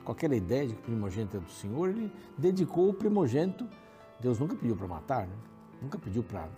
Aquela 0.06 0.36
ideia 0.36 0.68
de 0.68 0.74
que 0.74 0.80
o 0.80 0.84
primogênito 0.84 1.38
é 1.38 1.40
do 1.40 1.52
Senhor, 1.52 1.90
ele 1.90 2.12
dedicou 2.38 2.90
o 2.90 2.94
primogênito. 2.94 3.68
Deus 4.20 4.40
nunca 4.40 4.56
pediu 4.56 4.76
para 4.76 4.88
matar, 4.88 5.28
né? 5.28 5.36
nunca 5.82 5.98
pediu 5.98 6.24
para 6.24 6.50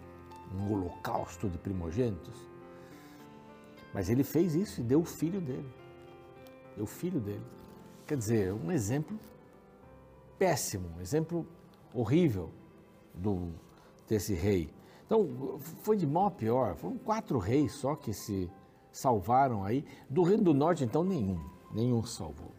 um 0.54 0.72
holocausto 0.72 1.50
de 1.50 1.58
primogênitos. 1.58 2.48
Mas 3.94 4.10
ele 4.10 4.24
fez 4.24 4.56
isso 4.56 4.82
e 4.82 4.84
deu 4.84 5.02
o 5.02 5.06
filho 5.06 5.42
dele. 5.42 5.70
Deu 6.76 6.84
o 6.84 6.88
filho 6.88 7.20
dele. 7.20 7.46
Quer 8.06 8.18
dizer, 8.18 8.54
um 8.54 8.72
exemplo 8.72 9.20
péssimo, 10.38 10.90
um 10.98 11.02
exemplo 11.02 11.46
horrível 11.94 12.50
do, 13.14 13.52
desse 14.08 14.34
rei. 14.34 14.72
Então, 15.06 15.60
foi 15.84 15.98
de 15.98 16.06
mal 16.06 16.28
a 16.28 16.32
pior. 16.32 16.76
Foram 16.76 16.98
quatro 16.98 17.40
reis 17.40 17.74
só 17.74 17.96
que 17.96 18.14
se 18.14 18.50
salvaram 18.92 19.64
aí. 19.64 19.84
Do 20.10 20.24
Reino 20.24 20.44
do 20.44 20.54
Norte, 20.54 20.84
então, 20.84 21.04
nenhum. 21.04 21.40
Nenhum 21.72 22.04
salvou. 22.04 22.52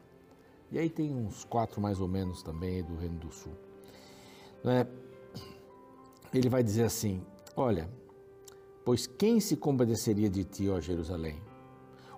E 0.71 0.79
aí 0.79 0.91
tem 0.91 1.15
uns 1.15 1.45
quatro 1.45 1.81
mais 1.81 2.01
ou 2.01 2.09
menos 2.09 2.43
também 2.43 2.83
do 2.83 2.97
Reino 2.97 3.19
do 3.19 3.33
Sul. 3.33 3.53
É? 4.65 4.87
Ele 6.33 6.49
vai 6.49 6.63
dizer 6.63 6.85
assim: 6.85 7.23
Olha, 7.57 7.89
pois 8.85 9.07
quem 9.07 9.41
se 9.41 9.57
compadeceria 9.57 10.29
de 10.29 10.45
ti, 10.45 10.69
ó 10.69 10.81
Jerusalém? 10.81 11.41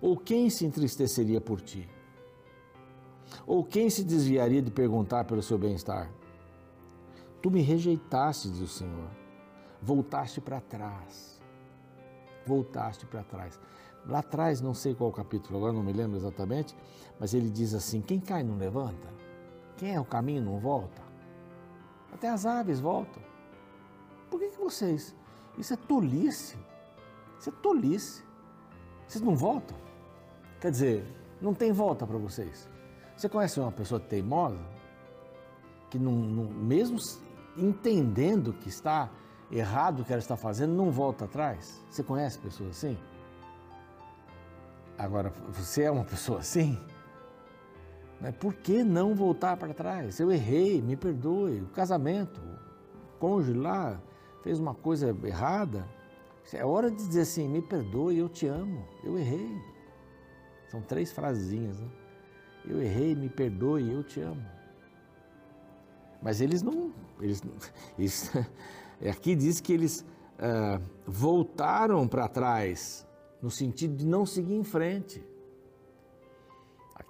Ou 0.01 0.17
quem 0.17 0.51
se 0.51 0.67
entristeceria 0.67 1.41
por 1.41 1.61
ti? 1.61 1.89
Ou 3.47 3.65
quem 3.65 3.89
se 3.89 4.05
desviaria 4.05 4.61
de 4.61 4.71
perguntar 4.71 5.25
pelo 5.25 5.43
seu 5.43 5.57
bem-estar? 5.57 6.11
Tu 7.41 7.51
me 7.51 7.63
rejeitaste, 7.63 8.51
diz 8.51 8.61
o 8.61 8.69
Senhor. 8.69 9.09
Voltaste 9.81 10.41
para 10.41 10.61
trás. 10.61 11.41
Voltaste 12.47 13.07
para 13.07 13.23
trás. 13.23 13.59
Lá 14.07 14.19
atrás, 14.19 14.61
não 14.61 14.75
sei 14.75 14.95
qual 14.95 15.13
capítulo, 15.13 15.59
agora 15.59 15.73
não 15.73 15.83
me 15.83 15.93
lembro 15.93 16.17
exatamente, 16.17 16.77
mas 17.19 17.35
ele 17.35 17.49
diz 17.51 17.73
assim: 17.73 18.01
quem 18.01 18.19
cai 18.19 18.43
não 18.43 18.57
levanta, 18.57 19.09
quem 19.77 19.95
é 19.95 20.01
o 20.01 20.05
caminho 20.05 20.43
não 20.43 20.59
volta. 20.59 21.12
Até 22.13 22.29
as 22.29 22.47
aves 22.47 22.81
voltam. 22.81 23.23
Por 24.31 24.39
que, 24.39 24.51
que 24.51 24.59
vocês 24.59 25.15
isso 25.59 25.75
é 25.75 25.77
tolice. 25.77 26.57
Isso 27.39 27.51
é 27.51 27.53
tolice. 27.63 28.25
Vocês 29.07 29.23
não 29.23 29.37
voltam? 29.37 29.77
Quer 30.61 30.71
dizer, 30.71 31.07
não 31.41 31.53
tem 31.53 31.73
volta 31.73 32.07
para 32.07 32.17
vocês. 32.17 32.69
Você 33.17 33.29
conhece 33.29 33.61
uma 33.61 33.73
pessoa 33.73 34.01
teimosa? 34.01 34.59
Que 35.91 35.99
não, 35.99 36.13
não, 36.13 36.45
mesmo 36.45 36.97
entendendo 37.57 38.53
que 38.55 38.69
está 38.69 39.11
errado 39.51 40.01
o 40.01 40.05
que 40.05 40.13
ela 40.13 40.21
está 40.21 40.37
fazendo, 40.37 40.73
não 40.73 40.91
volta 40.91 41.27
atrás? 41.27 41.85
Você 41.91 42.03
conhece 42.03 42.39
pessoas 42.39 42.71
assim? 42.71 42.99
Agora, 44.97 45.31
você 45.51 45.83
é 45.83 45.91
uma 45.91 46.05
pessoa 46.05 46.39
assim? 46.39 46.79
Né? 48.23 48.31
Por 48.31 48.55
que 48.55 48.85
não 48.85 49.17
voltar 49.17 49.57
para 49.57 49.75
trás? 49.75 50.21
Eu 50.21 50.31
errei, 50.31 50.81
me 50.81 50.97
perdoe. 50.97 51.61
O 51.61 51.67
casamento, 51.67 52.41
o 52.41 53.19
cônjuge 53.19 53.59
lá, 53.59 54.01
fez 54.45 54.61
uma 54.61 54.75
coisa 54.75 55.15
errada, 55.25 55.85
é 56.53 56.65
hora 56.65 56.89
de 56.89 56.97
dizer 56.97 57.23
assim: 57.23 57.49
me 57.49 57.61
perdoe, 57.61 58.19
eu 58.19 58.29
te 58.29 58.47
amo, 58.47 58.87
eu 59.03 59.19
errei. 59.19 59.61
São 60.71 60.81
três 60.81 61.11
frasezinhas, 61.11 61.79
né? 61.79 61.89
Eu 62.65 62.81
errei, 62.81 63.15
me 63.15 63.29
perdoe, 63.29 63.93
eu 63.93 64.05
te 64.05 64.21
amo. 64.21 64.45
Mas 66.23 66.41
eles 66.41 66.63
não. 66.63 66.93
Eles, 67.21 67.43
eles, 67.99 68.31
aqui 69.11 69.35
diz 69.35 69.61
que 69.61 69.73
eles 69.73 70.05
ah, 70.39 70.81
voltaram 71.05 72.07
para 72.07 72.29
trás, 72.29 73.05
no 73.43 73.51
sentido 73.51 73.97
de 73.97 74.07
não 74.07 74.25
seguir 74.25 74.55
em 74.55 74.65
frente. 74.65 75.25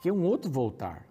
Aqui 0.03 0.09
é 0.09 0.13
um 0.13 0.25
outro 0.25 0.51
voltar. 0.51 1.07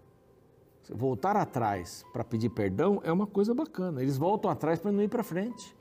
Voltar 0.89 1.37
atrás 1.37 2.03
para 2.11 2.25
pedir 2.25 2.49
perdão 2.49 2.99
é 3.03 3.11
uma 3.11 3.25
coisa 3.25 3.53
bacana. 3.53 4.01
Eles 4.01 4.17
voltam 4.17 4.51
atrás 4.51 4.79
para 4.79 4.91
não 4.91 5.01
ir 5.01 5.07
para 5.07 5.23
frente 5.23 5.79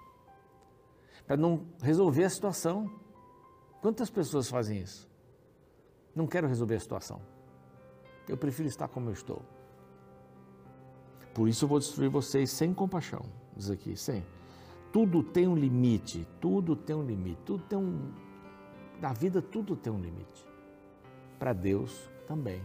para 1.30 1.36
não 1.36 1.64
resolver 1.80 2.24
a 2.24 2.28
situação. 2.28 2.90
Quantas 3.80 4.10
pessoas 4.10 4.48
fazem 4.50 4.80
isso? 4.80 5.08
Não 6.12 6.26
quero 6.26 6.48
resolver 6.48 6.74
a 6.74 6.80
situação. 6.80 7.22
Eu 8.28 8.36
prefiro 8.36 8.68
estar 8.68 8.88
como 8.88 9.10
eu 9.10 9.12
estou. 9.12 9.40
Por 11.32 11.48
isso 11.48 11.64
eu 11.64 11.68
vou 11.68 11.78
destruir 11.78 12.10
vocês 12.10 12.50
sem 12.50 12.74
compaixão. 12.74 13.22
Diz 13.56 13.70
aqui, 13.70 13.96
sem. 13.96 14.26
Tudo 14.92 15.22
tem 15.22 15.46
um 15.46 15.54
limite, 15.54 16.26
tudo 16.40 16.74
tem 16.74 16.96
um 16.96 17.04
limite, 17.04 17.40
tudo 17.44 17.62
tem 17.62 17.78
um. 17.78 18.12
Na 19.00 19.12
vida 19.12 19.40
tudo 19.40 19.76
tem 19.76 19.92
um 19.92 20.00
limite. 20.00 20.44
Para 21.38 21.52
Deus 21.52 22.10
também. 22.26 22.60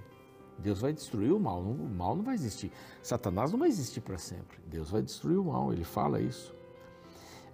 Deus 0.58 0.82
vai 0.82 0.94
destruir 0.94 1.32
o 1.32 1.40
mal, 1.40 1.62
o 1.62 1.90
mal 1.90 2.16
não 2.16 2.24
vai 2.24 2.36
existir. 2.36 2.72
Satanás 3.02 3.52
não 3.52 3.60
vai 3.60 3.68
existir 3.68 4.02
para 4.02 4.18
sempre. 4.18 4.58
Deus 4.68 4.90
vai 4.90 5.02
destruir 5.02 5.38
o 5.38 5.46
mal, 5.46 5.74
ele 5.74 5.84
fala 5.84 6.22
isso 6.22 6.56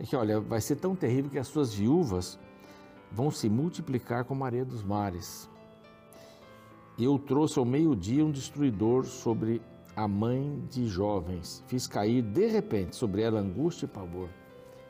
é 0.01 0.03
que, 0.03 0.15
olha, 0.15 0.39
vai 0.39 0.59
ser 0.59 0.77
tão 0.77 0.95
terrível 0.95 1.29
que 1.29 1.37
as 1.37 1.47
suas 1.47 1.71
viúvas 1.71 2.39
vão 3.11 3.29
se 3.29 3.47
multiplicar 3.47 4.25
como 4.25 4.43
a 4.43 4.47
areia 4.47 4.65
dos 4.65 4.83
mares. 4.83 5.47
Eu 6.97 7.19
trouxe 7.19 7.59
ao 7.59 7.65
meio-dia 7.65 8.25
um 8.25 8.31
destruidor 8.31 9.05
sobre 9.05 9.61
a 9.95 10.07
mãe 10.07 10.59
de 10.71 10.87
jovens. 10.87 11.63
Fiz 11.67 11.85
cair 11.85 12.23
de 12.23 12.47
repente 12.47 12.95
sobre 12.95 13.21
ela 13.21 13.39
angústia 13.39 13.85
e 13.85 13.89
pavor, 13.89 14.27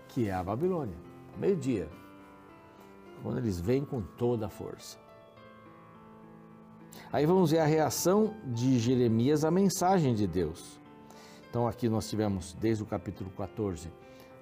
que 0.07 0.29
é 0.29 0.33
a 0.33 0.41
Babilônia. 0.41 0.95
Meio-dia, 1.37 1.89
quando 3.21 3.39
eles 3.39 3.59
vêm 3.59 3.83
com 3.83 4.01
toda 4.01 4.45
a 4.45 4.49
força. 4.49 4.97
Aí 7.13 7.25
vamos 7.25 7.51
ver 7.51 7.59
a 7.59 7.65
reação 7.65 8.33
de 8.45 8.79
Jeremias 8.79 9.43
à 9.43 9.51
mensagem 9.51 10.15
de 10.15 10.25
Deus. 10.25 10.79
Então 11.49 11.67
aqui 11.67 11.89
nós 11.89 12.09
tivemos 12.09 12.53
desde 12.53 12.83
o 12.83 12.85
capítulo 12.85 13.29
14 13.31 13.91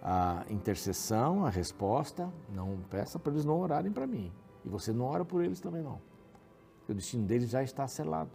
a 0.03 0.45
intercessão, 0.51 1.43
a 1.43 1.49
resposta, 1.49 2.31
não 2.53 2.77
peça 2.87 3.17
para 3.17 3.31
eles 3.31 3.43
não 3.43 3.59
orarem 3.59 3.91
para 3.91 4.05
mim. 4.05 4.31
E 4.63 4.69
você 4.69 4.93
não 4.93 5.05
ora 5.05 5.25
por 5.25 5.43
eles 5.43 5.59
também 5.59 5.81
não. 5.81 5.99
O 6.87 6.93
destino 6.93 7.25
deles 7.25 7.49
já 7.49 7.63
está 7.63 7.87
selado. 7.87 8.29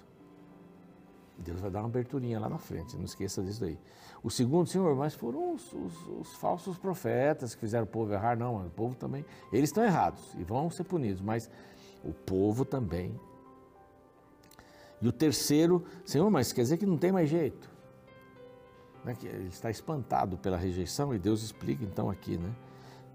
Deus 1.38 1.60
vai 1.60 1.70
dar 1.70 1.80
uma 1.80 1.88
aberturinha 1.88 2.40
lá 2.40 2.48
na 2.48 2.58
frente, 2.58 2.96
não 2.96 3.04
esqueça 3.04 3.40
disso 3.40 3.64
aí. 3.64 3.78
O 4.20 4.30
segundo, 4.30 4.68
Senhor, 4.68 4.96
mas 4.96 5.14
foram 5.14 5.54
os, 5.54 5.72
os, 5.72 6.08
os 6.20 6.34
falsos 6.34 6.76
profetas 6.76 7.54
que 7.54 7.60
fizeram 7.60 7.84
o 7.84 7.88
povo 7.88 8.12
errar. 8.12 8.36
Não, 8.36 8.66
o 8.66 8.70
povo 8.70 8.96
também, 8.96 9.24
eles 9.52 9.70
estão 9.70 9.84
errados 9.84 10.34
e 10.36 10.42
vão 10.42 10.70
ser 10.70 10.82
punidos, 10.82 11.20
mas 11.20 11.48
o 12.02 12.12
povo 12.12 12.64
também. 12.64 13.14
E 15.00 15.08
o 15.08 15.12
terceiro, 15.12 15.84
Senhor, 16.04 16.30
mas 16.30 16.52
quer 16.52 16.62
dizer 16.62 16.76
que 16.78 16.86
não 16.86 16.96
tem 16.96 17.12
mais 17.12 17.28
jeito 17.28 17.74
né, 19.04 19.16
ele 19.22 19.48
está 19.48 19.70
espantado 19.70 20.38
pela 20.38 20.56
rejeição 20.56 21.14
e 21.14 21.18
Deus 21.18 21.42
explica 21.42 21.84
então 21.84 22.08
aqui, 22.08 22.38
né? 22.38 22.54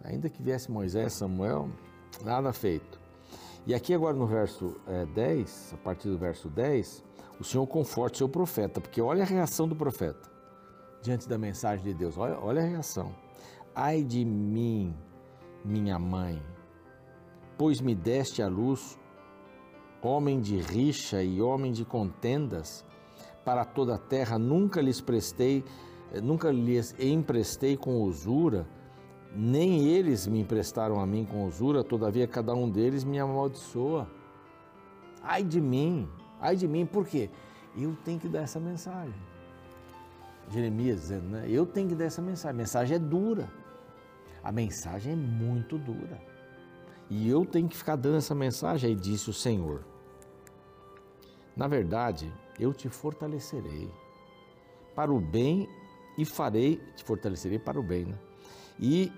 Ainda 0.04 0.30
que 0.30 0.42
viesse 0.42 0.72
Moisés, 0.72 1.14
Samuel, 1.14 1.70
nada 2.24 2.54
feito. 2.54 3.00
E 3.66 3.74
aqui 3.74 3.94
agora 3.94 4.16
no 4.16 4.26
verso 4.26 4.78
é, 4.88 5.06
10, 5.08 5.74
a 5.74 5.78
partir 5.78 6.10
do 6.10 6.18
verso 6.18 6.48
10, 6.48 7.04
o 7.40 7.44
Senhor 7.44 7.66
conforta 7.68 8.16
o 8.16 8.18
seu 8.20 8.30
profeta, 8.30 8.80
porque 8.80 9.02
olha 9.02 9.24
a 9.24 9.26
reação 9.26 9.68
do 9.68 9.76
profeta 9.76 10.30
diante 11.02 11.28
da 11.28 11.38
mensagem 11.38 11.84
de 11.84 11.94
Deus, 11.94 12.18
olha, 12.18 12.38
olha 12.40 12.62
a 12.62 12.66
reação. 12.66 13.16
Ai 13.74 14.04
de 14.04 14.24
mim, 14.26 14.94
minha 15.64 15.98
mãe, 15.98 16.42
pois 17.58 17.80
me 17.80 17.96
deste 17.96 18.42
a 18.42 18.48
luz, 18.48 18.99
homem 20.02 20.40
de 20.40 20.58
rixa 20.58 21.22
e 21.24 21.42
homem 21.42 21.72
de 21.72 21.84
contendas, 21.84 22.86
para 23.44 23.66
toda 23.66 23.96
a 23.96 23.98
terra 23.98 24.38
nunca 24.38 24.82
lhes 24.82 25.02
prestei, 25.02 25.64
nunca 26.22 26.52
lhes 26.52 26.96
emprestei 27.00 27.76
com 27.76 28.02
usura, 28.02 28.68
nem 29.36 29.88
eles 29.88 30.28
me 30.28 30.40
emprestaram 30.40 31.00
a 31.00 31.06
mim 31.06 31.26
com 31.26 31.46
usura, 31.46 31.84
todavia 31.84 32.28
cada 32.28 32.54
um 32.54 32.70
deles 32.70 33.04
me 33.04 33.20
amaldiçoa. 33.20 34.10
Ai 35.22 35.44
de 35.44 35.62
mim, 35.62 36.08
ai 36.40 36.56
de 36.56 36.68
mim, 36.68 36.86
por 36.86 37.06
quê? 37.06 37.30
Eu 37.78 37.96
tenho 38.04 38.20
que 38.20 38.28
dar 38.28 38.42
essa 38.42 38.60
mensagem. 38.60 39.14
Jeremias 40.50 41.02
dizendo, 41.02 41.30
né? 41.30 41.46
Eu 41.48 41.66
tenho 41.66 41.90
que 41.90 41.96
dar 41.96 42.06
essa 42.06 42.22
mensagem. 42.22 42.56
A 42.56 42.58
mensagem 42.58 42.96
é 42.96 43.00
dura. 43.00 43.52
A 44.44 44.52
mensagem 44.52 45.14
é 45.14 45.16
muito 45.16 45.78
dura. 45.78 46.20
E 47.10 47.28
eu 47.28 47.46
tenho 47.46 47.68
que 47.68 47.76
ficar 47.76 47.96
dando 47.96 48.18
essa 48.18 48.36
mensagem, 48.36 48.90
aí 48.90 48.96
disse 48.96 49.30
o 49.30 49.34
Senhor. 49.34 49.84
Na 51.56 51.68
verdade, 51.68 52.32
eu 52.60 52.74
te 52.74 52.88
fortalecerei 52.88 53.92
para 54.96 55.12
o 55.12 55.20
bem 55.20 55.68
e 56.18 56.26
farei, 56.26 56.78
te 56.96 57.04
fortalecerei 57.04 57.58
para 57.58 57.80
o 57.80 57.84
bem, 57.84 58.06
né? 58.06 58.20
E 58.80 59.12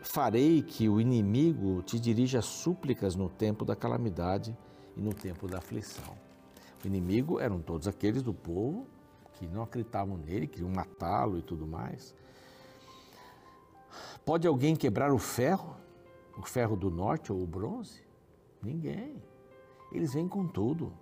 farei 0.00 0.62
que 0.62 0.88
o 0.88 1.00
inimigo 1.00 1.82
te 1.82 2.00
dirija 2.00 2.40
súplicas 2.40 3.14
no 3.14 3.28
tempo 3.28 3.64
da 3.64 3.76
calamidade 3.76 4.56
e 4.96 5.00
no 5.00 5.12
tempo 5.12 5.46
da 5.46 5.58
aflição. 5.58 6.16
O 6.82 6.86
inimigo 6.86 7.38
eram 7.38 7.60
todos 7.60 7.86
aqueles 7.86 8.22
do 8.22 8.32
povo 8.32 8.86
que 9.34 9.46
não 9.46 9.62
acreditavam 9.62 10.16
nele, 10.16 10.46
queriam 10.46 10.70
matá-lo 10.70 11.38
e 11.38 11.42
tudo 11.42 11.66
mais. 11.66 12.14
Pode 14.24 14.46
alguém 14.46 14.74
quebrar 14.74 15.12
o 15.12 15.18
ferro? 15.18 15.76
O 16.36 16.42
ferro 16.42 16.76
do 16.76 16.90
norte 16.90 17.32
ou 17.32 17.42
o 17.42 17.46
bronze? 17.46 18.02
Ninguém. 18.62 19.22
Eles 19.92 20.14
vêm 20.14 20.28
com 20.28 20.46
tudo. 20.46 20.92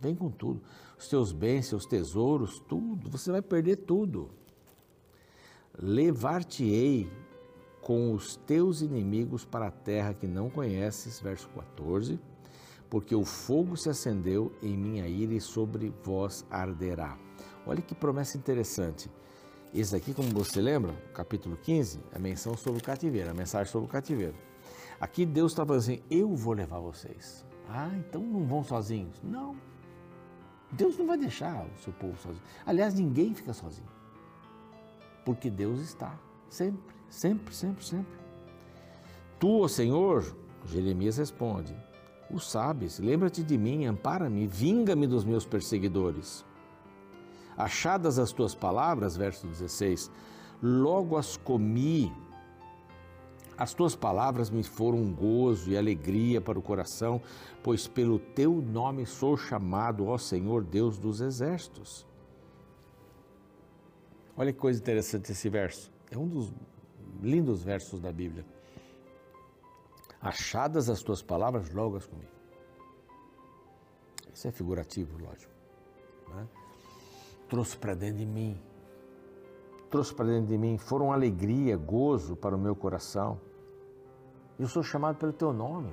Vem 0.00 0.14
com 0.14 0.30
tudo. 0.30 0.60
Os 0.98 1.08
teus 1.08 1.32
bens, 1.32 1.66
seus 1.66 1.86
tesouros, 1.86 2.60
tudo. 2.68 3.10
Você 3.10 3.30
vai 3.32 3.42
perder 3.42 3.76
tudo. 3.76 4.30
Levar-te-ei 5.76 7.10
com 7.80 8.14
os 8.14 8.36
teus 8.36 8.80
inimigos 8.80 9.44
para 9.44 9.66
a 9.66 9.70
terra 9.70 10.14
que 10.14 10.26
não 10.26 10.48
conheces, 10.48 11.20
verso 11.20 11.48
14, 11.50 12.18
porque 12.88 13.14
o 13.14 13.24
fogo 13.24 13.76
se 13.76 13.90
acendeu 13.90 14.52
em 14.62 14.76
minha 14.76 15.06
ira 15.06 15.34
e 15.34 15.40
sobre 15.40 15.92
vós 16.02 16.46
arderá. 16.50 17.18
Olha 17.66 17.82
que 17.82 17.94
promessa 17.94 18.38
interessante. 18.38 19.10
Esse 19.74 19.96
aqui, 19.96 20.14
como 20.14 20.28
você 20.28 20.60
lembra, 20.60 20.94
capítulo 21.12 21.56
15, 21.56 22.00
a 22.14 22.18
menção 22.18 22.56
sobre 22.56 22.80
o 22.80 22.84
cativeiro, 22.84 23.30
a 23.30 23.34
mensagem 23.34 23.70
sobre 23.70 23.88
o 23.88 23.90
cativeiro. 23.90 24.36
Aqui 25.00 25.26
Deus 25.26 25.52
está 25.52 25.64
falando 25.64 25.80
assim: 25.80 26.02
eu 26.10 26.34
vou 26.34 26.54
levar 26.54 26.80
vocês. 26.80 27.44
Ah, 27.68 27.90
então 27.96 28.22
não 28.22 28.44
vão 28.46 28.62
sozinhos? 28.62 29.20
Não. 29.22 29.56
Deus 30.72 30.98
não 30.98 31.06
vai 31.06 31.16
deixar 31.16 31.66
o 31.66 31.78
seu 31.78 31.92
povo 31.92 32.16
sozinho. 32.18 32.42
Aliás, 32.66 32.94
ninguém 32.94 33.34
fica 33.34 33.52
sozinho. 33.52 33.88
Porque 35.24 35.48
Deus 35.50 35.80
está 35.80 36.18
sempre, 36.48 36.94
sempre, 37.08 37.54
sempre, 37.54 37.84
sempre. 37.84 38.18
Tu, 39.38 39.62
ó 39.62 39.68
Senhor, 39.68 40.36
Jeremias 40.66 41.16
responde: 41.16 41.76
O 42.30 42.38
sabes, 42.38 42.98
lembra-te 42.98 43.42
de 43.42 43.56
mim, 43.56 43.86
ampara-me, 43.86 44.46
vinga-me 44.46 45.06
dos 45.06 45.24
meus 45.24 45.46
perseguidores. 45.46 46.44
Achadas 47.56 48.18
as 48.18 48.32
tuas 48.32 48.54
palavras, 48.54 49.16
verso 49.16 49.46
16, 49.46 50.10
logo 50.62 51.16
as 51.16 51.36
comi. 51.36 52.12
As 53.56 53.72
tuas 53.72 53.94
palavras 53.94 54.50
me 54.50 54.62
foram 54.62 54.98
um 54.98 55.14
gozo 55.14 55.70
e 55.70 55.76
alegria 55.76 56.40
para 56.40 56.58
o 56.58 56.62
coração, 56.62 57.20
pois 57.62 57.86
pelo 57.86 58.18
teu 58.18 58.54
nome 58.54 59.06
sou 59.06 59.36
chamado, 59.36 60.06
ó 60.06 60.18
Senhor 60.18 60.64
Deus 60.64 60.98
dos 60.98 61.20
exércitos. 61.20 62.06
Olha 64.36 64.52
que 64.52 64.58
coisa 64.58 64.80
interessante 64.80 65.30
esse 65.30 65.48
verso. 65.48 65.92
É 66.10 66.18
um 66.18 66.26
dos 66.26 66.52
lindos 67.22 67.62
versos 67.62 68.00
da 68.00 68.10
Bíblia. 68.10 68.44
Achadas 70.20 70.88
as 70.88 71.02
tuas 71.02 71.22
palavras, 71.22 71.70
logo 71.70 71.96
as 71.96 72.06
comi. 72.06 72.26
Isso 74.32 74.48
é 74.48 74.50
figurativo, 74.50 75.16
lógico. 75.18 75.52
Né? 76.34 76.48
trouxe 77.48 77.76
para 77.76 77.94
dentro 77.94 78.18
de 78.18 78.26
mim. 78.26 78.60
Trouxe 79.94 80.12
para 80.12 80.26
dentro 80.26 80.48
de 80.48 80.58
mim, 80.58 80.76
foram 80.76 81.12
alegria, 81.12 81.76
gozo 81.76 82.34
para 82.34 82.56
o 82.56 82.58
meu 82.58 82.74
coração. 82.74 83.40
Eu 84.58 84.66
sou 84.66 84.82
chamado 84.82 85.14
pelo 85.18 85.32
teu 85.32 85.52
nome. 85.52 85.92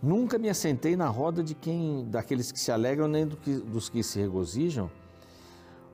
Nunca 0.00 0.38
me 0.38 0.48
assentei 0.48 0.94
na 0.94 1.08
roda 1.08 1.42
de 1.42 1.52
quem, 1.52 2.08
daqueles 2.08 2.52
que 2.52 2.60
se 2.60 2.70
alegram, 2.70 3.08
nem 3.08 3.26
dos 3.26 3.88
que 3.88 4.04
se 4.04 4.20
regozijam. 4.20 4.88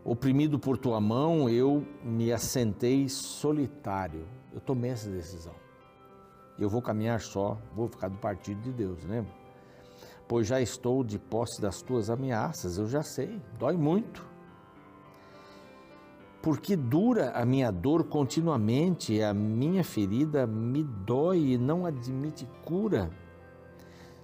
Oprimido 0.05 0.59
por 0.59 0.77
tua 0.77 1.01
mão, 1.01 1.49
eu 1.49 1.83
me 2.05 2.31
assentei 2.31 3.09
solitário. 3.09 4.27
Eu 4.53 4.61
tomei 4.61 4.91
essa 4.91 5.09
decisão. 5.09 5.55
Eu 6.59 6.69
vou 6.69 6.83
caminhar 6.83 7.23
só, 7.23 7.57
vou 7.75 7.89
ficar 7.89 8.09
do 8.09 8.19
partido 8.19 8.61
de 8.61 8.71
Deus, 8.71 9.03
lembra? 9.03 9.33
pois 10.29 10.47
já 10.47 10.61
estou 10.61 11.03
de 11.03 11.19
posse 11.19 11.61
das 11.61 11.81
tuas 11.81 12.11
ameaças, 12.11 12.77
eu 12.77 12.87
já 12.87 13.03
sei, 13.03 13.41
dói 13.59 13.79
muito. 13.79 14.32
Porque 16.43 16.75
dura 16.75 17.31
a 17.31 17.45
minha 17.47 17.71
dor 17.71 18.05
continuamente, 18.05 19.23
a 19.23 19.33
minha 19.33 19.85
ferida 19.85 20.47
me 20.47 20.83
dói 20.83 21.53
e 21.53 21.59
não 21.59 21.87
admite 21.87 22.49
cura. 22.65 23.11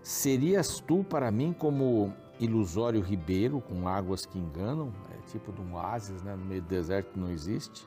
Serias 0.03 0.81
tu 0.81 1.05
para 1.05 1.31
mim 1.31 1.53
como 1.53 2.13
ilusório 2.41 3.01
ribeiro 3.01 3.61
com 3.61 3.87
águas 3.87 4.27
que 4.27 4.39
enganam, 4.39 4.93
é 5.13 5.31
tipo 5.31 5.53
de 5.53 5.61
um 5.61 5.75
oásis 5.75 6.23
né, 6.23 6.35
no 6.35 6.45
meio 6.45 6.63
do 6.63 6.69
deserto 6.69 7.13
que 7.13 7.21
não 7.21 7.31
existe? 7.31 7.87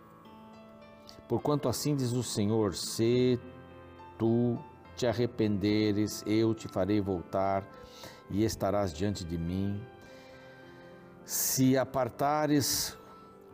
Porquanto 1.28 1.68
assim 1.68 1.96
diz 1.96 2.12
o 2.14 2.24
Senhor: 2.24 2.74
se 2.76 3.40
tu 4.18 4.58
te 4.96 5.08
arrependeres, 5.08 6.24
eu 6.28 6.54
te 6.54 6.68
farei 6.68 7.02
voltar 7.02 7.68
e 8.30 8.44
estarás 8.44 8.94
diante 8.94 9.26
de 9.26 9.38
mim. 9.38 9.82
Se 11.26 11.78
apartares 11.78 12.98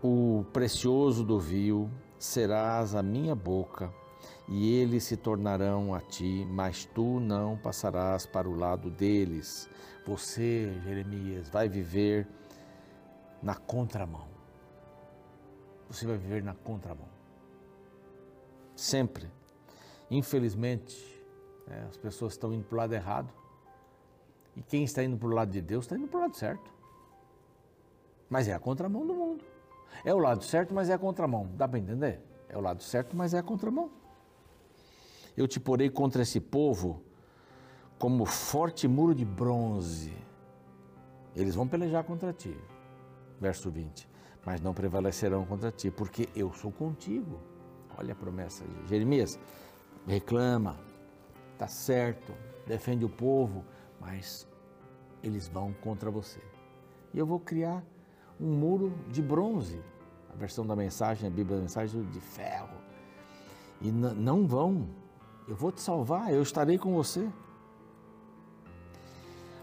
o 0.01 0.45
precioso 0.53 1.23
do 1.23 1.39
vil, 1.39 1.89
serás 2.17 2.95
a 2.95 3.01
minha 3.01 3.35
boca, 3.35 3.91
e 4.47 4.73
eles 4.75 5.03
se 5.03 5.17
tornarão 5.17 5.93
a 5.93 5.99
ti, 5.99 6.47
mas 6.49 6.85
tu 6.85 7.19
não 7.19 7.57
passarás 7.57 8.25
para 8.25 8.47
o 8.47 8.55
lado 8.55 8.89
deles. 8.89 9.69
Você, 10.05 10.73
Jeremias, 10.83 11.49
vai 11.49 11.67
viver 11.67 12.27
na 13.43 13.55
contramão. 13.55 14.27
Você 15.89 16.05
vai 16.05 16.17
viver 16.17 16.43
na 16.43 16.53
contramão. 16.53 17.09
Sempre. 18.75 19.29
Infelizmente, 20.09 20.95
é, 21.67 21.81
as 21.89 21.97
pessoas 21.97 22.33
estão 22.33 22.53
indo 22.53 22.63
para 22.63 22.75
o 22.75 22.77
lado 22.77 22.93
errado 22.93 23.33
e 24.55 24.61
quem 24.61 24.83
está 24.83 25.03
indo 25.03 25.17
para 25.17 25.27
o 25.27 25.31
lado 25.31 25.51
de 25.51 25.61
Deus 25.61 25.85
está 25.85 25.97
indo 25.97 26.07
para 26.07 26.17
o 26.17 26.21
lado 26.21 26.35
certo. 26.35 26.73
Mas 28.29 28.47
é 28.47 28.53
a 28.53 28.59
contramão 28.59 29.05
do 29.05 29.13
mundo. 29.13 29.56
É 30.03 30.13
o 30.13 30.17
lado 30.17 30.43
certo, 30.43 30.73
mas 30.73 30.89
é 30.89 30.93
a 30.93 30.97
contramão. 30.97 31.49
Dá 31.55 31.67
para 31.67 31.79
entender? 31.79 32.19
É 32.49 32.57
o 32.57 32.61
lado 32.61 32.81
certo, 32.81 33.15
mas 33.15 33.33
é 33.33 33.39
a 33.39 33.43
contramão. 33.43 33.89
Eu 35.35 35.47
te 35.47 35.59
porei 35.59 35.89
contra 35.89 36.21
esse 36.21 36.39
povo 36.39 37.03
como 37.99 38.25
forte 38.25 38.87
muro 38.87 39.13
de 39.13 39.25
bronze. 39.25 40.13
Eles 41.35 41.55
vão 41.55 41.67
pelejar 41.67 42.03
contra 42.03 42.33
ti. 42.33 42.57
Verso 43.39 43.69
20. 43.69 44.09
Mas 44.45 44.61
não 44.61 44.73
prevalecerão 44.73 45.45
contra 45.45 45.71
ti, 45.71 45.91
porque 45.91 46.29
eu 46.35 46.53
sou 46.53 46.71
contigo. 46.71 47.39
Olha 47.97 48.13
a 48.13 48.15
promessa 48.15 48.63
de 48.63 48.87
Jeremias. 48.87 49.37
Reclama, 50.07 50.79
tá 51.57 51.67
certo, 51.67 52.33
defende 52.65 53.03
o 53.03 53.09
povo, 53.09 53.65
mas 53.99 54.47
eles 55.21 55.47
vão 55.47 55.73
contra 55.73 56.09
você. 56.09 56.39
E 57.13 57.19
eu 57.19 57.25
vou 57.25 57.39
criar 57.39 57.83
um 58.39 58.51
muro 58.51 58.93
de 59.09 59.21
bronze, 59.21 59.81
a 60.31 60.35
versão 60.35 60.65
da 60.65 60.75
mensagem, 60.75 61.27
a 61.27 61.31
Bíblia 61.31 61.57
da 61.57 61.61
mensagem 61.63 62.01
de 62.03 62.19
ferro. 62.19 62.77
E 63.81 63.91
não 63.91 64.47
vão. 64.47 64.87
Eu 65.47 65.55
vou 65.55 65.71
te 65.71 65.81
salvar, 65.81 66.33
eu 66.33 66.41
estarei 66.41 66.77
com 66.77 66.93
você. 66.93 67.29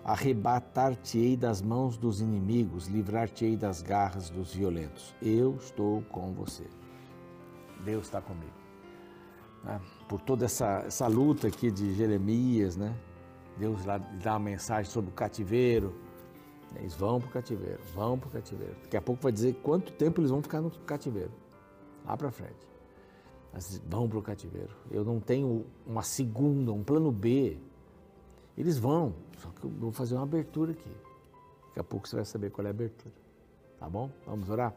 Arrebatar-te-ei 0.05 1.37
das 1.37 1.63
mãos 1.63 1.97
dos 1.97 2.21
inimigos, 2.21 2.87
livrar-te-ei 2.87 3.57
das 3.57 3.81
garras 3.81 4.29
dos 4.31 4.55
violentos. 4.55 5.15
Eu 5.21 5.57
estou 5.57 6.03
com 6.03 6.33
você. 6.33 6.65
Deus 7.85 8.05
está 8.05 8.21
comigo. 8.21 8.53
Né? 9.65 9.81
Por 10.09 10.21
toda 10.21 10.45
essa, 10.45 10.85
essa 10.87 11.07
luta 11.07 11.49
aqui 11.49 11.71
de 11.71 11.95
Jeremias, 11.95 12.77
né? 12.77 12.95
Deus 13.57 13.85
lá 13.85 13.99
dá 13.99 14.33
uma 14.33 14.41
mensagem 14.41 14.91
sobre 14.91 15.11
o 15.11 15.15
cativeiro. 15.15 15.95
Eles 16.81 16.95
vão 16.95 17.21
para 17.21 17.29
o 17.29 17.33
cativeiro, 17.33 17.81
vão 17.95 18.19
para 18.19 18.29
o 18.29 18.31
cativeiro. 18.33 18.75
Daqui 18.83 18.97
a 18.97 19.03
pouco 19.03 19.23
vai 19.23 19.33
dizer 19.33 19.55
quanto 19.63 19.93
tempo 19.93 20.21
eles 20.21 20.31
vão 20.31 20.43
ficar 20.43 20.61
no 20.61 20.71
cativeiro. 20.71 21.33
Lá 22.05 22.17
para 22.17 22.31
frente. 22.31 22.69
Mas 23.53 23.81
vão 23.87 24.09
para 24.09 24.19
o 24.19 24.23
cativeiro. 24.23 24.75
Eu 24.91 25.05
não 25.05 25.21
tenho 25.21 25.65
uma 25.87 26.03
segunda, 26.03 26.73
um 26.73 26.83
plano 26.83 27.11
B. 27.13 27.59
Eles 28.57 28.79
vão, 28.79 29.15
só 29.39 29.49
que 29.51 29.65
eu 29.65 29.71
vou 29.71 29.93
fazer 29.93 30.15
uma 30.15 30.25
abertura 30.25 30.73
aqui. 30.73 30.97
Daqui 31.69 31.81
a 31.81 31.85
pouco 31.85 32.09
você 32.09 32.17
vai 32.17 32.25
saber 32.25 32.51
qual 32.51 32.65
é 32.65 32.69
a 32.69 32.71
abertura. 32.71 33.15
Tá 33.79 33.89
bom? 33.89 34.11
Vamos 34.27 34.49
orar? 34.51 34.75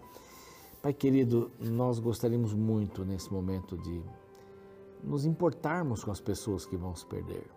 Pai 0.82 0.94
querido, 0.94 1.52
nós 1.60 2.00
gostaríamos 2.00 2.54
muito 2.54 3.04
nesse 3.04 3.32
momento 3.32 3.78
de 3.78 4.02
nos 5.04 5.26
importarmos 5.26 6.04
com 6.04 6.12
as 6.12 6.20
pessoas 6.20 6.66
que 6.66 6.76
vão 6.76 6.96
se 6.96 7.06
perder. 7.06 7.57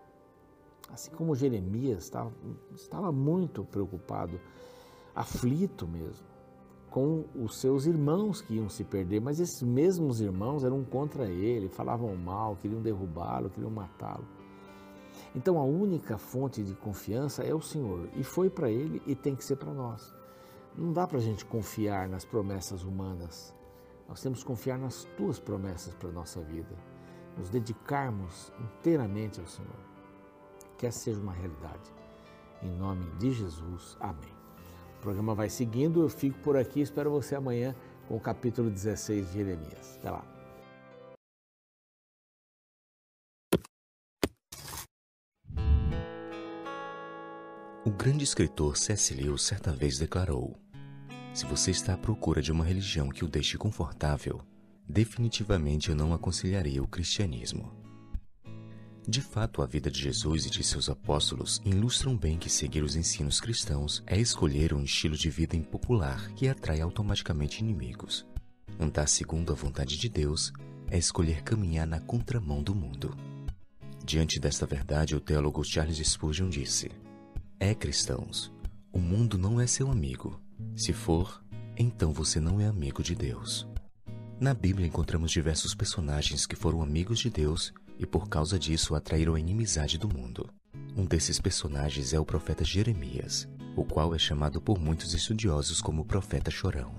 Assim 0.93 1.11
como 1.13 1.35
Jeremias 1.35 2.05
estava, 2.05 2.33
estava 2.75 3.13
muito 3.13 3.65
preocupado, 3.65 4.41
aflito 5.15 5.87
mesmo, 5.87 6.27
com 6.91 7.25
os 7.35 7.61
seus 7.61 7.87
irmãos 7.87 8.41
que 8.41 8.55
iam 8.55 8.69
se 8.69 8.83
perder, 8.83 9.21
mas 9.21 9.39
esses 9.39 9.63
mesmos 9.63 10.21
irmãos 10.21 10.65
eram 10.65 10.85
contra 10.85 11.27
ele, 11.27 11.69
falavam 11.69 12.15
mal, 12.17 12.57
queriam 12.57 12.83
derrubá-lo, 12.83 13.51
queriam 13.51 13.71
matá-lo. 13.71 14.27
Então 15.35 15.59
a 15.59 15.65
única 15.65 16.19
fonte 16.19 16.63
de 16.65 16.75
confiança 16.75 17.45
é 17.45 17.55
o 17.55 17.61
Senhor, 17.61 18.09
e 18.17 18.25
foi 18.25 18.51
para 18.51 18.69
ele 18.69 19.01
e 19.07 19.15
tem 19.15 19.37
que 19.37 19.45
ser 19.45 19.57
para 19.57 19.73
nós. 19.73 20.13
Não 20.77 20.93
dá 20.93 21.07
para 21.07 21.19
a 21.19 21.23
gente 21.23 21.45
confiar 21.45 22.09
nas 22.09 22.25
promessas 22.25 22.83
humanas. 22.83 23.55
Nós 24.09 24.21
temos 24.21 24.41
que 24.41 24.47
confiar 24.47 24.79
nas 24.79 25.05
tuas 25.17 25.39
promessas 25.39 25.95
para 25.95 26.09
a 26.09 26.13
nossa 26.13 26.41
vida. 26.41 26.77
Nos 27.37 27.49
dedicarmos 27.49 28.53
inteiramente 28.59 29.39
ao 29.39 29.47
Senhor. 29.47 29.90
Que 30.81 30.87
essa 30.87 30.99
seja 30.99 31.21
uma 31.21 31.35
realidade. 31.35 31.93
Em 32.63 32.71
nome 32.71 33.05
de 33.19 33.31
Jesus. 33.33 33.99
Amém. 34.01 34.33
O 34.97 35.03
programa 35.03 35.35
vai 35.35 35.51
seguindo. 35.51 36.01
Eu 36.01 36.09
fico 36.09 36.39
por 36.39 36.57
aqui. 36.57 36.81
Espero 36.81 37.11
você 37.11 37.35
amanhã 37.35 37.77
com 38.09 38.17
o 38.17 38.21
capítulo 38.21 38.71
16 38.71 39.27
de 39.27 39.33
Jeremias. 39.35 39.99
Até 39.99 40.11
lá. 40.11 40.25
O 47.85 47.91
grande 47.91 48.25
escritor 48.25 48.79
C.S. 48.79 49.13
Lewis 49.13 49.43
certa 49.43 49.73
vez 49.73 49.99
declarou: 49.99 50.57
Se 51.35 51.45
você 51.45 51.71
está 51.71 51.93
à 51.93 51.99
procura 51.99 52.41
de 52.41 52.51
uma 52.51 52.65
religião 52.65 53.11
que 53.11 53.23
o 53.23 53.29
deixe 53.29 53.59
confortável, 53.59 54.41
definitivamente 54.89 55.91
eu 55.91 55.95
não 55.95 56.15
aconselharia 56.15 56.83
o 56.83 56.89
cristianismo. 56.89 57.90
De 59.09 59.21
fato, 59.21 59.63
a 59.63 59.67
vida 59.67 59.91
de 59.91 59.99
Jesus 59.99 60.47
e 60.47 60.51
de 60.51 60.63
seus 60.63 60.89
apóstolos 60.89 61.61
ilustram 61.65 62.17
bem 62.17 62.39
que 62.39 62.51
seguir 62.51 62.83
os 62.83 62.97
ensinos 62.97 63.41
cristãos 63.41 64.03
é 64.07 64.19
escolher 64.19 64.75
um 64.75 64.83
estilo 64.83 65.17
de 65.17 65.31
vida 65.31 65.57
impopular 65.57 66.33
que 66.35 66.49
atrai 66.49 66.81
automaticamente 66.81 67.61
inimigos. 67.61 68.27
Andar 68.79 69.09
segundo 69.09 69.53
a 69.53 69.57
vontade 69.57 69.97
de 69.97 70.09
Deus 70.09 70.53
é 70.91 70.99
escolher 70.99 71.43
caminhar 71.43 71.87
na 71.87 72.01
contramão 72.01 72.63
do 72.63 72.75
mundo. 72.75 73.17
Diante 74.05 74.39
desta 74.39 74.67
verdade, 74.67 75.15
o 75.15 75.21
teólogo 75.21 75.65
Charles 75.65 75.99
Spurgeon 75.99 76.49
disse: 76.49 76.91
é, 77.59 77.75
cristãos, 77.75 78.53
o 78.93 78.99
mundo 78.99 79.37
não 79.37 79.61
é 79.61 79.67
seu 79.67 79.91
amigo. 79.91 80.41
Se 80.77 80.93
for, 80.93 81.43
então 81.77 82.13
você 82.13 82.41
não 82.41 82.61
é 82.61 82.67
amigo 82.67 83.03
de 83.03 83.15
Deus. 83.15 83.67
Na 84.41 84.55
Bíblia 84.55 84.87
encontramos 84.87 85.31
diversos 85.31 85.75
personagens 85.75 86.47
que 86.47 86.57
foram 86.57 86.83
amigos 86.83 87.19
de 87.19 87.29
Deus 87.29 87.73
e 88.01 88.07
por 88.07 88.29
causa 88.31 88.59
disso 88.59 88.95
atraíram 88.95 89.35
a 89.35 89.41
inimizade 89.41 89.99
do 89.99 90.09
mundo. 90.09 90.49
Um 90.97 91.05
desses 91.05 91.39
personagens 91.39 92.15
é 92.15 92.19
o 92.19 92.25
profeta 92.25 92.65
Jeremias, 92.65 93.47
o 93.77 93.85
qual 93.85 94.15
é 94.15 94.19
chamado 94.19 94.59
por 94.59 94.81
muitos 94.81 95.13
estudiosos 95.13 95.83
como 95.83 96.07
profeta 96.07 96.51
chorão. 96.51 96.95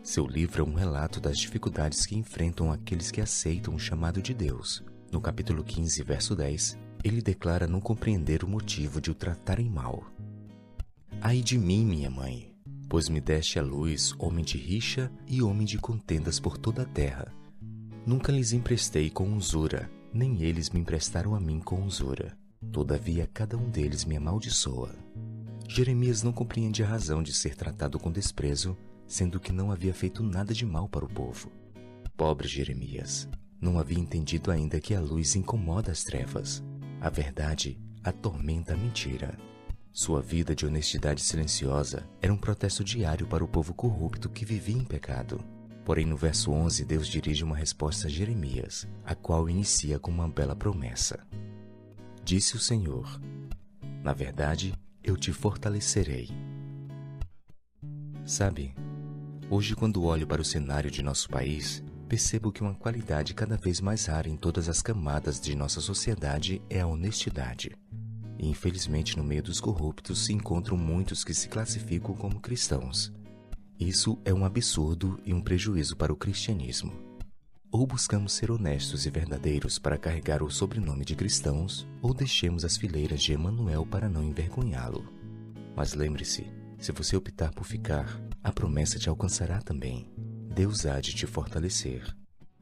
Seu 0.00 0.26
livro 0.26 0.62
é 0.62 0.64
um 0.64 0.74
relato 0.74 1.20
das 1.20 1.36
dificuldades 1.36 2.06
que 2.06 2.16
enfrentam 2.16 2.70
aqueles 2.70 3.10
que 3.10 3.20
aceitam 3.20 3.74
o 3.74 3.78
chamado 3.80 4.22
de 4.22 4.32
Deus. 4.32 4.82
No 5.10 5.20
capítulo 5.20 5.64
15, 5.64 6.04
verso 6.04 6.36
10, 6.36 6.78
ele 7.02 7.20
declara 7.20 7.66
não 7.66 7.80
compreender 7.80 8.44
o 8.44 8.48
motivo 8.48 9.00
de 9.00 9.10
o 9.10 9.14
tratarem 9.14 9.68
mal. 9.68 10.04
Ai 11.20 11.42
de 11.42 11.58
mim, 11.58 11.84
minha 11.84 12.08
mãe, 12.08 12.54
pois 12.88 13.08
me 13.08 13.20
deste 13.20 13.58
a 13.58 13.62
luz 13.62 14.14
homem 14.18 14.44
de 14.44 14.56
rixa 14.56 15.10
e 15.26 15.42
homem 15.42 15.66
de 15.66 15.78
contendas 15.78 16.38
por 16.38 16.56
toda 16.56 16.82
a 16.82 16.86
terra. 16.86 17.39
Nunca 18.10 18.32
lhes 18.32 18.52
emprestei 18.52 19.08
com 19.08 19.36
usura, 19.36 19.88
nem 20.12 20.42
eles 20.42 20.68
me 20.70 20.80
emprestaram 20.80 21.32
a 21.32 21.38
mim 21.38 21.60
com 21.60 21.84
usura. 21.84 22.36
Todavia 22.72 23.30
cada 23.32 23.56
um 23.56 23.70
deles 23.70 24.04
me 24.04 24.16
amaldiçoa. 24.16 24.92
Jeremias 25.68 26.20
não 26.20 26.32
compreende 26.32 26.82
a 26.82 26.88
razão 26.88 27.22
de 27.22 27.32
ser 27.32 27.54
tratado 27.54 28.00
com 28.00 28.10
desprezo, 28.10 28.76
sendo 29.06 29.38
que 29.38 29.52
não 29.52 29.70
havia 29.70 29.94
feito 29.94 30.24
nada 30.24 30.52
de 30.52 30.66
mal 30.66 30.88
para 30.88 31.04
o 31.04 31.08
povo. 31.08 31.52
Pobre 32.16 32.48
Jeremias, 32.48 33.28
não 33.60 33.78
havia 33.78 34.00
entendido 34.00 34.50
ainda 34.50 34.80
que 34.80 34.92
a 34.92 35.00
luz 35.00 35.36
incomoda 35.36 35.92
as 35.92 36.02
trevas. 36.02 36.64
A 37.00 37.08
verdade 37.08 37.78
atormenta 38.02 38.74
a 38.74 38.76
mentira. 38.76 39.38
Sua 39.92 40.20
vida 40.20 40.52
de 40.52 40.66
honestidade 40.66 41.22
silenciosa 41.22 42.10
era 42.20 42.34
um 42.34 42.36
protesto 42.36 42.82
diário 42.82 43.28
para 43.28 43.44
o 43.44 43.48
povo 43.48 43.72
corrupto 43.72 44.28
que 44.28 44.44
vivia 44.44 44.76
em 44.76 44.84
pecado. 44.84 45.59
Porém, 45.90 46.06
no 46.06 46.16
verso 46.16 46.52
11, 46.52 46.84
Deus 46.84 47.08
dirige 47.08 47.42
uma 47.42 47.56
resposta 47.56 48.06
a 48.06 48.08
Jeremias, 48.08 48.86
a 49.04 49.12
qual 49.12 49.50
inicia 49.50 49.98
com 49.98 50.08
uma 50.08 50.28
bela 50.28 50.54
promessa. 50.54 51.18
Disse 52.24 52.54
o 52.54 52.60
Senhor: 52.60 53.20
Na 54.00 54.12
verdade, 54.12 54.72
eu 55.02 55.16
te 55.16 55.32
fortalecerei. 55.32 56.28
Sabe, 58.24 58.72
hoje, 59.50 59.74
quando 59.74 60.04
olho 60.04 60.28
para 60.28 60.40
o 60.40 60.44
cenário 60.44 60.92
de 60.92 61.02
nosso 61.02 61.28
país, 61.28 61.82
percebo 62.08 62.52
que 62.52 62.62
uma 62.62 62.76
qualidade 62.76 63.34
cada 63.34 63.56
vez 63.56 63.80
mais 63.80 64.06
rara 64.06 64.28
em 64.28 64.36
todas 64.36 64.68
as 64.68 64.80
camadas 64.80 65.40
de 65.40 65.56
nossa 65.56 65.80
sociedade 65.80 66.62
é 66.70 66.82
a 66.82 66.86
honestidade. 66.86 67.76
E 68.38 68.48
infelizmente, 68.48 69.16
no 69.16 69.24
meio 69.24 69.42
dos 69.42 69.60
corruptos 69.60 70.24
se 70.26 70.32
encontram 70.32 70.76
muitos 70.76 71.24
que 71.24 71.34
se 71.34 71.48
classificam 71.48 72.14
como 72.14 72.38
cristãos. 72.38 73.12
Isso 73.80 74.18
é 74.26 74.34
um 74.34 74.44
absurdo 74.44 75.18
e 75.24 75.32
um 75.32 75.40
prejuízo 75.40 75.96
para 75.96 76.12
o 76.12 76.16
cristianismo. 76.16 76.92
Ou 77.72 77.86
buscamos 77.86 78.34
ser 78.34 78.50
honestos 78.50 79.06
e 79.06 79.10
verdadeiros 79.10 79.78
para 79.78 79.96
carregar 79.96 80.42
o 80.42 80.50
sobrenome 80.50 81.02
de 81.02 81.16
cristãos, 81.16 81.88
ou 82.02 82.12
deixemos 82.12 82.62
as 82.62 82.76
fileiras 82.76 83.22
de 83.22 83.32
Emanuel 83.32 83.86
para 83.86 84.06
não 84.06 84.22
envergonhá-lo. 84.22 85.10
Mas 85.74 85.94
lembre-se, 85.94 86.46
se 86.78 86.92
você 86.92 87.16
optar 87.16 87.54
por 87.54 87.64
ficar, 87.64 88.20
a 88.44 88.52
promessa 88.52 88.98
te 88.98 89.08
alcançará 89.08 89.62
também. 89.62 90.06
Deus 90.54 90.84
há 90.84 91.00
de 91.00 91.14
te 91.14 91.26
fortalecer. 91.26 92.14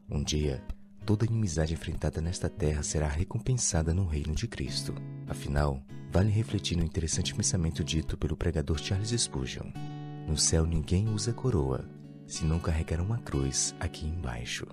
Um 0.09 0.23
dia, 0.23 0.63
toda 1.05 1.27
inimizade 1.27 1.75
enfrentada 1.75 2.21
nesta 2.21 2.49
terra 2.49 2.85
será 2.85 3.09
recompensada 3.09 3.93
no 3.93 4.07
reino 4.07 4.37
de 4.37 4.47
Cristo. 4.47 4.95
Afinal, 5.27 5.83
vale 6.13 6.31
refletir 6.31 6.77
no 6.77 6.85
interessante 6.85 7.35
pensamento 7.35 7.83
dito 7.83 8.17
pelo 8.17 8.37
pregador 8.37 8.79
Charles 8.79 9.21
Spurgeon: 9.21 9.73
No 10.29 10.37
céu 10.37 10.67
ninguém 10.67 11.09
usa 11.09 11.33
coroa, 11.33 11.89
se 12.27 12.45
não 12.45 12.59
carregar 12.59 13.01
uma 13.01 13.17
cruz 13.17 13.75
aqui 13.81 14.07
embaixo. 14.07 14.67